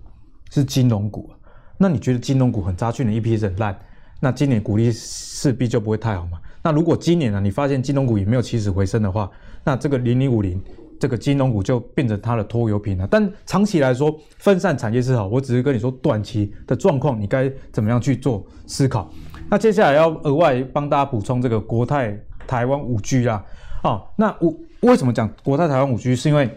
[0.50, 1.28] 是金融股。
[1.76, 3.76] 那你觉得金融股很差，去年 EPS 很烂，
[4.20, 6.38] 那今年股利势必就不会太好嘛？
[6.64, 9.30] 那如果今年呢、你发现金融股也没有起死回生的话，
[9.62, 10.60] 那这个零零五零。
[10.96, 15.26] 这个金融股就变成它的拖油瓶了，但长期来说分散产业是好。
[15.26, 19.10] 我只是跟你说短期的状况，你该怎么样去做思考。
[19.50, 23.44] 那接下来要额外帮大家补充这个国泰台湾五 G 啦。
[23.82, 26.16] 哦，那我为什么讲国泰台湾五 G？
[26.16, 26.48] 是因为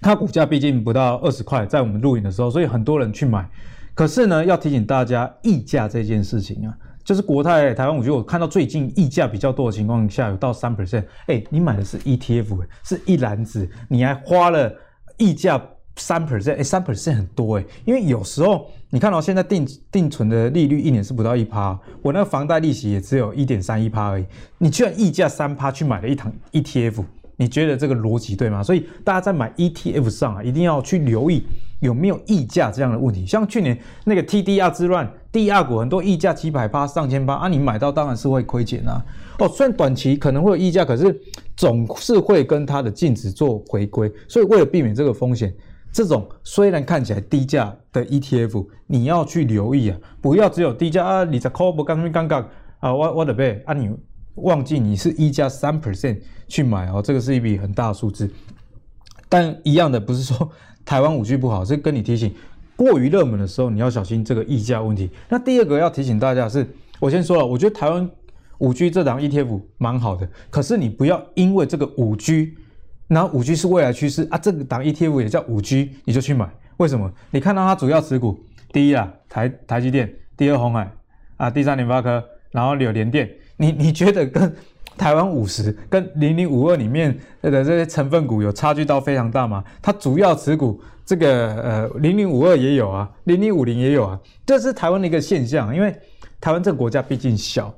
[0.00, 3.46] 它股价毕竟不到二十块，在我们录影的时候，所以很多人去买。
[3.94, 6.72] 可是呢，要提醒大家溢价这件事情啊。
[7.06, 11.04] 就是国泰台湾，我觉得我看到最近溢价比较多的情况下，有到三 percent。
[11.26, 14.74] 哎，你买的是 ETF，是一篮子，你还花了
[15.16, 15.62] 溢价
[15.94, 17.64] 三 percent，哎，三 percent 很多哎。
[17.84, 24.26] 因为有时候你看到现在定定存的利率一年是不到一趴，我那个房贷利息也只有一点三一趴而已。
[24.58, 27.04] 你居然溢价三趴去买了一堂 ETF，
[27.36, 28.64] 你觉得这个逻辑对吗？
[28.64, 31.46] 所以大家在买 ETF 上啊，一定要去留意
[31.80, 33.26] 有没有溢价这样的问题。
[33.26, 39.04] 像去年那个 TDR 之乱，DR 股很多溢价几百趴、上千趴啊，你买到当然是会亏钱啊。
[39.38, 41.20] 哦，虽然短期可能会有溢价，可是
[41.56, 44.10] 总是会跟它的净值做回归。
[44.26, 45.54] 所以为了避免这个风险，
[45.92, 52.48] 这种虽然看起来低价的 ETF，你要去留意啊，不要只有低价啊，你在 call 不刚刚刚
[52.80, 53.90] 啊，我我的背啊，你
[54.36, 56.18] 忘记你是一加三 percent
[56.48, 58.30] 去买哦，这个是一笔很大的数字。
[59.28, 60.50] 但一样的不是说
[60.86, 62.32] 台湾五 G 不好，是跟你提醒，
[62.76, 65.10] 过于热门的时候你要小心这个溢价问题。
[65.28, 66.64] 那第二个要提醒大家是，
[67.00, 68.08] 我先说了，我觉得台湾
[68.58, 72.54] 五 G 这档 ETF 蛮好的，可是你不要因为这个五 G，
[73.08, 76.48] 然后五 G 是未来趋势啊，这个档 ETF 也叫五 G，你就去买？
[76.76, 77.12] 为什么？
[77.32, 78.38] 你看到它主要持股，
[78.72, 80.88] 第一啊台台积电，第二鸿海
[81.36, 82.22] 啊，第三联发科，
[82.52, 84.54] 然后有联电，你你觉得跟？
[84.96, 89.62] 台湾五十跟零零五二里面的这些成分股有差距到非常大吗？
[89.82, 95.74] 它主要持股这个呃零零五二也有啊，零零五零也有啊，这是台湾的一个现象。
[95.74, 95.94] 因为
[96.40, 97.72] 台湾这个国家毕竟小，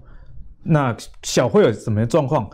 [0.62, 2.49] 那小会有什么状况？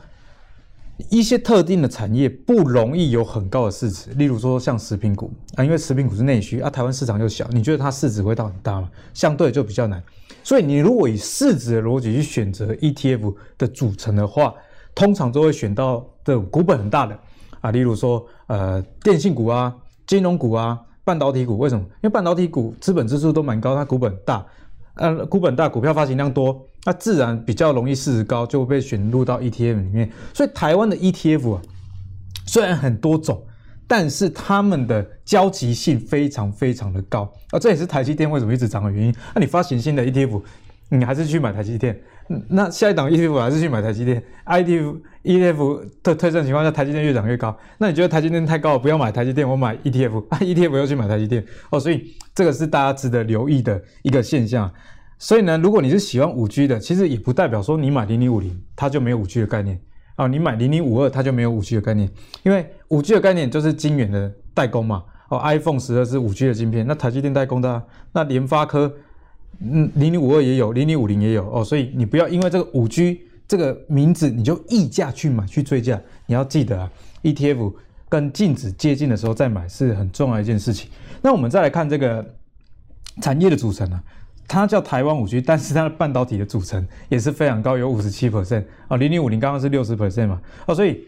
[1.11, 8.89] 一些特定的产业不容易有很高的市值，例如说像食品股啊，因为食品股是内需啊，台湾市场又小，你觉得它市值会到很大吗？
[9.13, 10.03] 相对就比较难。
[10.45, 14.55] 所以你如果以市值的逻辑去选择 ETF 的组成的话，
[14.95, 17.19] 通常都会选到这种股本很大的
[17.61, 19.75] 啊，例如说呃电信股啊、
[20.07, 21.59] 金融股啊、半导体股。
[21.59, 21.83] 为什么？
[21.83, 24.47] 因为半导体股资本支出都蛮高，它股本大，
[24.95, 26.65] 呃股本大，股票发行量多。
[26.85, 30.11] 那自然比较容易市值高，就被选入到 ETF 里面。
[30.33, 31.63] 所以台湾的 ETF 啊，
[32.47, 33.43] 虽然很多种，
[33.87, 37.59] 但是他们的交集性非常非常的高啊。
[37.59, 39.15] 这也是台积电为什么一直涨的原因。
[39.35, 40.43] 那你发行新的 ETF，
[40.91, 41.99] 你还是去买台积电。
[42.49, 44.23] 那下一档 ETF 还是去买台积电。
[44.47, 47.55] ETF ETF 的推升情况下，台积电越涨越高。
[47.79, 50.25] 那你觉得台积电太高了，不要买台积电，我买 ETF。
[50.29, 51.81] 啊，ETF 又去买台积电哦。
[51.81, 54.71] 所以这个是大家值得留意的一个现象。
[55.19, 59.81] 所以呢，如果你是喜欢五 G 的，其实也不代表说你买零零五零它就没有五 G 的概念
[60.17, 62.09] 啊，你买零零五二它就没有五 G 的概念，
[62.43, 65.05] 因为五 G 的概念就是晶圆的代工嘛。
[65.31, 68.93] 哦，iPhone 十二是五 G 的晶片，那台积电代工的，那联发科，
[69.59, 76.91] 嗯，零零五二也有，零零五零也有哦，所以你不要因为这个五 G 这个名字你就溢价去买去追价，你要记得啊
[77.23, 77.73] ，ETF
[78.09, 80.91] 跟净值接近的时候再买是很重要一件事情。
[81.23, 82.25] 那我们再来看这个
[83.23, 84.05] 产业的组成啊。
[84.47, 91.05] 它叫台湾五 G，但是它的半导体的组成也是非常高，有五十七 percent 啊，零零五零刚刚是六十 percent 嘛，啊，所以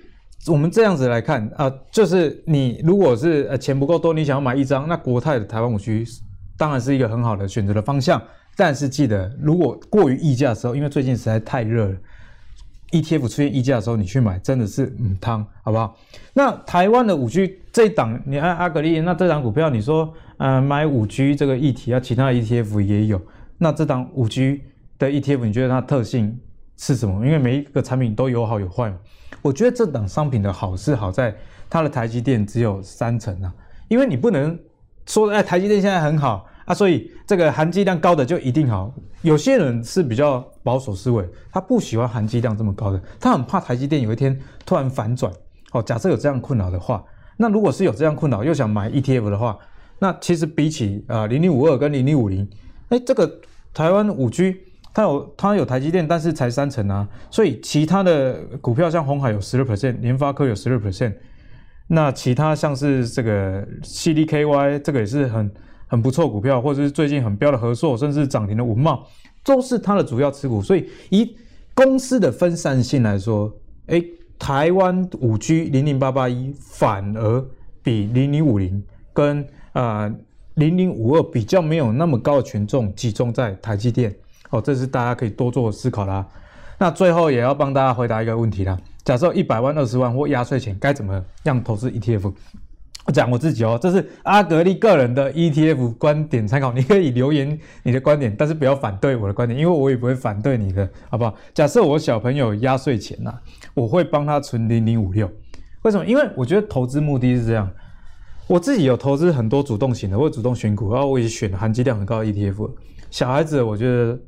[0.46, 6.04] 我们这样子来看啊，就是你如果是呃钱不够多，你想要买一张，那国泰的台湾五 G
[6.56, 8.22] 当然是一个很好的选择的方向，
[8.56, 11.96] 但是记得如果过于溢价的时候，因为最近实在太热了
[12.90, 15.96] ，ETF 出现溢价的时候，你去买真的是嗯汤，好不好？
[16.34, 20.12] 那台湾的五 G 这档，你按阿格力，那这档股票你说？
[20.38, 23.18] 呃，买五 G 这个议题啊，其他 ETF 也有。
[23.56, 24.60] 那这档五 G
[24.98, 26.38] 的 ETF，你觉得它特性
[26.76, 27.24] 是什么？
[27.24, 28.98] 因为每一个产品都有好有坏嘛。
[29.40, 31.34] 我觉得这档商品的好是好在
[31.70, 33.50] 它的台积电只有三成啊，
[33.88, 34.58] 因为你不能
[35.06, 38.92] 说哎，台积电现在很好啊，所以这个含积量高的就一定好。
[39.22, 45.32] 有些人是比较保守思维，他不喜欢含积量这么高的，他很怕台积电有一天突然反转。
[45.72, 47.02] 哦，假设有这样困扰的话，
[47.38, 49.58] 那如果是有这样困扰又想买 ETF 的话。
[49.98, 52.46] 那其实比起啊零零五二跟零零五零，
[52.90, 53.40] 哎，这个
[53.72, 54.54] 台湾五 G
[54.92, 61.14] 它有它有台积电，但是才三成啊，所以其他的股票像鸿海有十二 percent，联发科有十二 percent，
[61.86, 65.50] 那其他像是这个 CDKY 这个也是很
[65.86, 69.06] 很不错股票，或者是最近很标的合硕，甚至涨停的文茂，
[69.44, 70.60] 都是它的主要持股。
[70.60, 71.36] 所以以
[71.74, 73.52] 公司的分散性来说，
[73.86, 74.02] 哎，
[74.38, 77.44] 台湾五 G 零零八八一反而
[77.82, 78.82] 比零零五零
[79.12, 80.12] 跟啊，
[80.54, 84.14] 零零五二比较没有那么高的权重集中在台积电
[84.50, 86.26] 哦，这是大家可以多做思考啦。
[86.78, 92.32] 那最后也要帮大家回答一个问题啦：假设一百万、二十万或压岁钱，该怎么样投资 ETF？
[93.06, 101.34] 我讲我自己哦，这是阿格力个人的 ETF 观点参考，你可以留言你的观点，但是不要反对我的观点，因为我也不会反对你的，好不好？
[101.54, 103.32] 假设我小朋友压岁钱呐，
[103.74, 105.30] 我会帮他存零零五六，
[105.82, 106.04] 为什么？
[106.04, 107.70] 因为我觉得投资目的是这样。
[108.48, 112.70] 我自己有投资很多主动型的，或者主动选股，然后我也选含金量很高的 ETF。
[113.10, 114.18] 小孩子，我觉得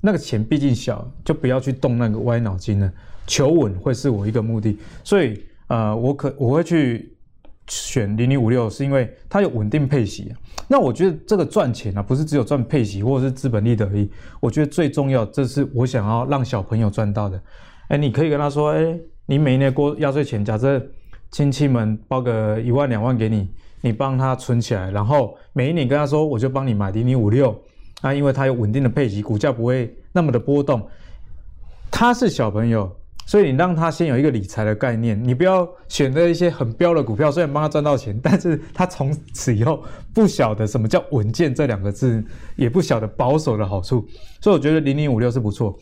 [0.00, 2.92] 那个钱毕竟小，就不要去动那个歪脑筋了。
[3.26, 7.16] 求稳会是我一个目的，所以呃，我可我会去
[7.70, 10.30] 选零零五六，是因为它有稳定配息。
[10.68, 14.10] 那我觉得这个赚钱啊，不是只有赚配息或者是资本利得而已。
[14.40, 17.40] 我觉得最重要，这是我想要让小朋友赚到的。
[17.88, 20.80] 哎，你可以跟他说，哎，你每年过压岁钱，假设。
[21.32, 23.48] 亲戚们包个一万两万给你，
[23.82, 27.56] 你帮他存起来，然后每一年跟他说，我就帮你买零零五六，
[28.00, 30.84] 啊，因为它有稳定的配息，股价不会那么的波动。
[31.88, 32.90] 他是小朋友，
[33.30, 42.24] 所以你让他先有一个理财的概念，你不要选择一些很标的股票，虽然帮他赚到钱，但是他从此以后不晓得什么叫稳健这两个字，
[42.56, 44.04] 也不晓得保守的好处。
[44.40, 45.78] 所以我觉得零零五六是不错。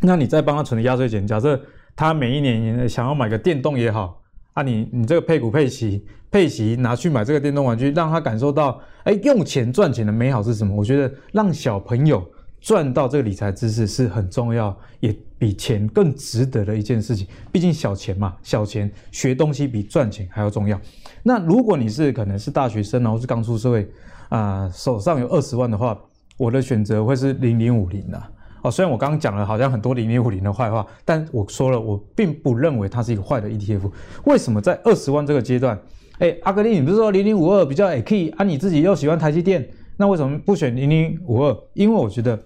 [0.00, 1.60] 那你再帮他存的压岁钱，假设
[1.96, 4.22] 他每一年想要买个电动也好。
[4.52, 10.74] 啊、你你这个配股配息配息拿去买这个电动玩具，让他感受到，哎，用钱赚钱的美好是什么？
[10.76, 12.24] 我觉得让小朋友
[12.60, 17.26] 赚到这个理财知识是很重要，也比钱更值得的一件事情。
[17.52, 20.80] 毕竟小钱嘛，小钱学东西比赚钱还要重要。
[21.22, 23.88] 那如果你是可能是大学生，然后是刚出社会，
[24.28, 25.98] 啊、手上有二十万的话，
[26.36, 28.22] 我的选择会是零零五零的。
[28.62, 33.90] 哦，虽然我刚刚讲了好像很多零零五零的坏话，但我说了，我并不认为它是一个坏的 ETF。
[34.24, 35.78] 为什么在二十万这个阶段，
[36.18, 38.42] 哎，阿格力，你不是说零零五二比较 key 啊？
[38.42, 41.56] 你自己又喜欢台积电，那为什么不选零零五二？
[41.74, 42.36] 因为我觉得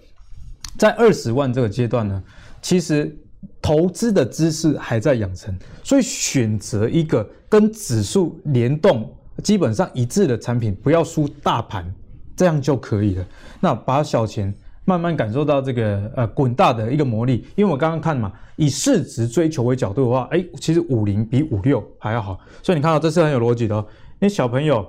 [0.76, 2.22] 在二十万这个阶段呢，
[2.62, 3.14] 其实
[3.60, 11.94] 投资的知识还在养成，所以选择一个跟指数联动、基本上一致的产品，不要输大盘，
[12.34, 13.26] 这样就可以了。
[13.60, 14.54] 那把小钱。
[14.84, 23.86] 慢慢感受到这个呃滚大的一个魔力，因为我刚刚看嘛，以市值追求为角度的话，哎，其实五零比五六还要好，所以你看到这是很有逻辑的哦。
[24.14, 24.84] 因为小朋友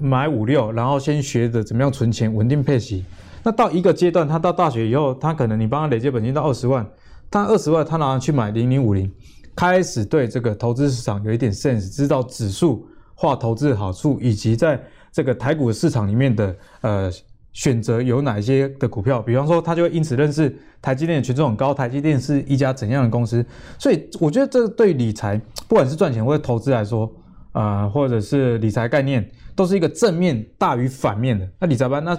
[0.00, 3.04] 买五六，然后先学着怎么样存钱，稳定配息，
[3.42, 6.88] 那到一个阶段，他到大学以后，他可能你帮他累积本金到二十万，
[7.32, 9.10] 他二十万他拿去买零零五零，
[9.56, 14.80] 开始对这个投资市场有一点 sense，知道指数化投资的好处，以及在
[15.10, 17.10] 这个台股市场里面的呃。
[17.54, 23.44] 选择有哪一些的股票，比方说他就会因此认识台积电的权重很高，台积电是一家怎样的公司，
[23.78, 27.04] 所以我觉得这对理财，不管是赚钱或者投资来说，
[27.52, 31.46] 啊、呃，或者是理财概念，都是一个正面大于反面的。
[31.58, 32.18] 那理财班，那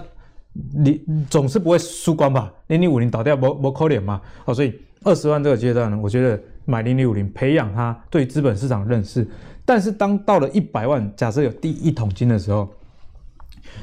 [0.76, 1.02] 你
[1.32, 2.54] 总是不会输光吧？
[2.68, 4.22] 零零五零倒掉，不不可怜嘛。
[4.46, 4.72] 好，所以
[5.04, 9.28] 二十万这个阶段呢，我觉得买零零五零，培养他对资本市场认识。
[9.66, 12.70] 但是当到了一百万，假设有第一桶金的时候，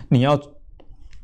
[0.08, 0.40] 你要。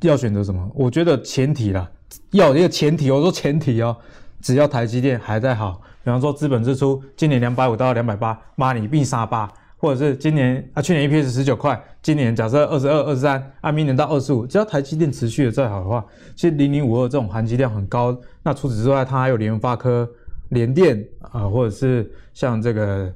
[0.03, 0.71] 要选择什么？
[0.75, 1.91] 我觉得前提啦，
[2.31, 3.11] 要一个前提。
[3.11, 3.97] 我说前提哦，
[4.43, 16.05] 只要台积电还在好，比方说资本支出今年两百五到两百八，妈你必杀八，或者是今年啊去年 EPS 十九块，今年假设二十二、二十三，啊明年到二十五，只要台积电持续的再好的话，
[16.35, 18.19] 其实零零五二这种含积量很高。
[18.43, 20.09] 那除此之外，它还有联发科、
[20.51, 23.13] 联电啊，或者是像这个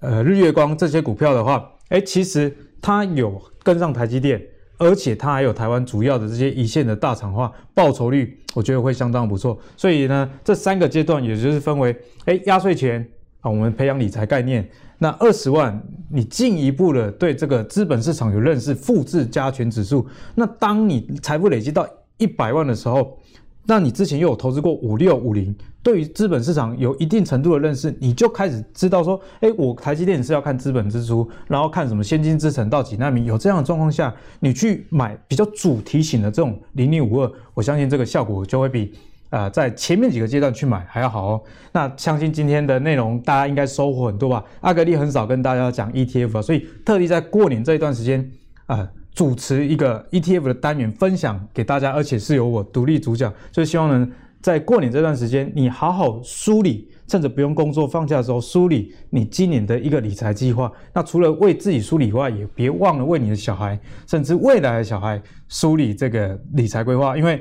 [0.00, 4.40] 呃日月光这些股票的话，哎，其实它有跟上台积电。
[4.78, 9.56] 而且它还有台湾主要的这些一线的大厂化，报酬率我觉得会相当不错。
[9.76, 13.08] 所以呢，这三个阶段也就是分为，哎，压岁钱
[13.42, 14.66] 啊，我们培养理财概念。
[14.98, 20.06] 那二十万，你进一步的对这个资本市场有认识，复制加权指数。
[20.34, 21.86] 那当你财富累积到
[22.18, 23.18] 一百万的时候，
[23.66, 38.92] 那你之前又有投资过五六五零，对于资本市场有一定程度的认识，你就开始知道说，哎，我台积电是要看资本支出，然后看什么先进制程到几纳米，有这样的状况下，你去买比较主题型的这种零零五二，我相信这个效果就会比、
[39.32, 41.42] 呃、在前面几个阶段去买还要好哦。
[41.72, 44.44] 那相信今天的内容大家应该收获很多吧？
[44.60, 48.30] 阿格力很少跟大家讲 ETF 啊，所以特地在过年这一段时间
[48.66, 48.88] 啊。
[49.14, 54.08] 主持一个 ETF 的单元分享给大家，而且是由我独立主讲，所以希望呢，
[54.40, 60.72] 在过年这段时间，你好好梳理，趁着不用工作放假的时候梳理你今年的一个理财计划。
[60.94, 67.14] 那除了为自己梳理以外，也别忘了为你的小孩，甚至未来的小孩梳理这个理财规划。
[67.14, 67.38] 因为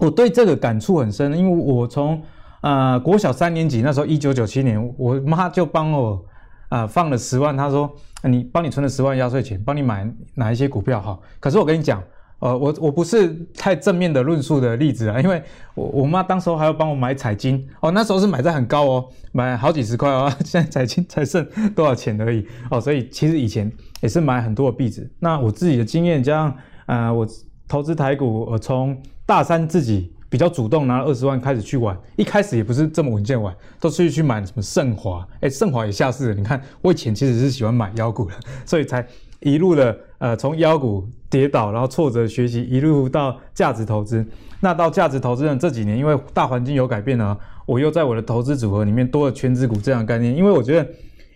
[0.00, 2.20] 我对这个感触很深，因为我从
[2.62, 6.24] 呃国小三年级那时候，一九九七年，我妈就帮我。
[6.70, 7.92] 啊、放了十万，她说，
[8.22, 11.18] 你帮你存了十万压岁钱，帮你买哪一些股票哈？
[11.40, 12.00] 可是我跟你讲，
[12.38, 15.42] 呃，我我不是太正面的论述的例子啊，因为
[15.74, 21.44] 我我妈当时候还要帮我买彩金哦，那时候是买在很高哦，买好几十块哦， 现在彩金才剩
[21.74, 23.68] 多少钱而已哦，所以其实以前
[24.00, 25.10] 也是买很多的币值。
[25.18, 27.26] 那我自己的经验加上，呃，我
[27.70, 30.12] 投资台股，我从大三自己。
[30.28, 36.34] 比较主动拿二十万开始去玩，一开始也不是这么稳健玩，都是去买什么盛华，哎，盛华也下市了。
[36.34, 39.04] 你看我以前其实是喜欢买妖股的， 所以才
[39.40, 44.24] 一路的呃从妖股跌倒，然后挫折学习，一路到价值投资。
[44.60, 50.32] 那到价值投资呢，这几年因为大环境有改变了，我又在我的投资组合里面多了权值股这样的概念。
[50.32, 50.88] 因为我觉得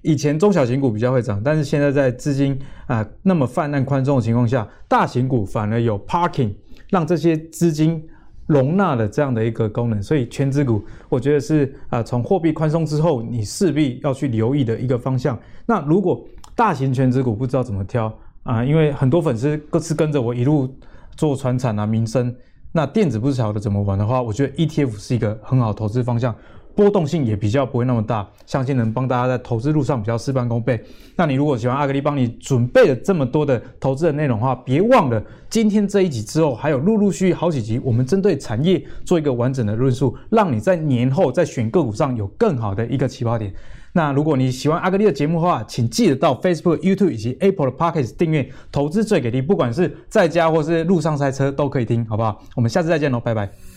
[0.04, 6.54] 以前中小型股比较会涨，但是现在在资金啊、那么泛滥宽松的情况下，大型股反而有 parking，
[6.90, 8.00] 让这些资金。
[8.46, 15.38] 容纳的这样的一个功能，所以全资股，我觉得是啊，从货币宽松之后，你势必要去留意的一个方向。
[15.64, 16.22] 那如果
[16.54, 20.68] 大型全资股不知道怎么挑，啊、因为很多粉丝各自跟着我一路
[21.16, 22.36] 做传产啊、民生，
[22.70, 26.36] 那电子不晓得怎么玩的话，我觉得 ETF 是一个很好投资方向。
[26.74, 30.82] 波动性也比较不会那么大，相信能帮大家在投资路上比较事半功倍。
[31.16, 43.52] 那你如果喜欢阿格力帮你准备了这么多的投资的内容的话，别忘了今天这一集之后还有陆陆续续好几集，我们针对产业做一个完整的论述，让你在年后在选个股上有更好的一个起跑点。
[43.92, 52.42] 那如果你喜欢阿格力的节目的话，请记得到 Facebook、YouTube 以及 Apple 的 Pocket 订阅《投资最给力》，不管是在家或是路上塞车都可以听，好不好？
[52.56, 53.73] 我们下次再见喽，拜拜。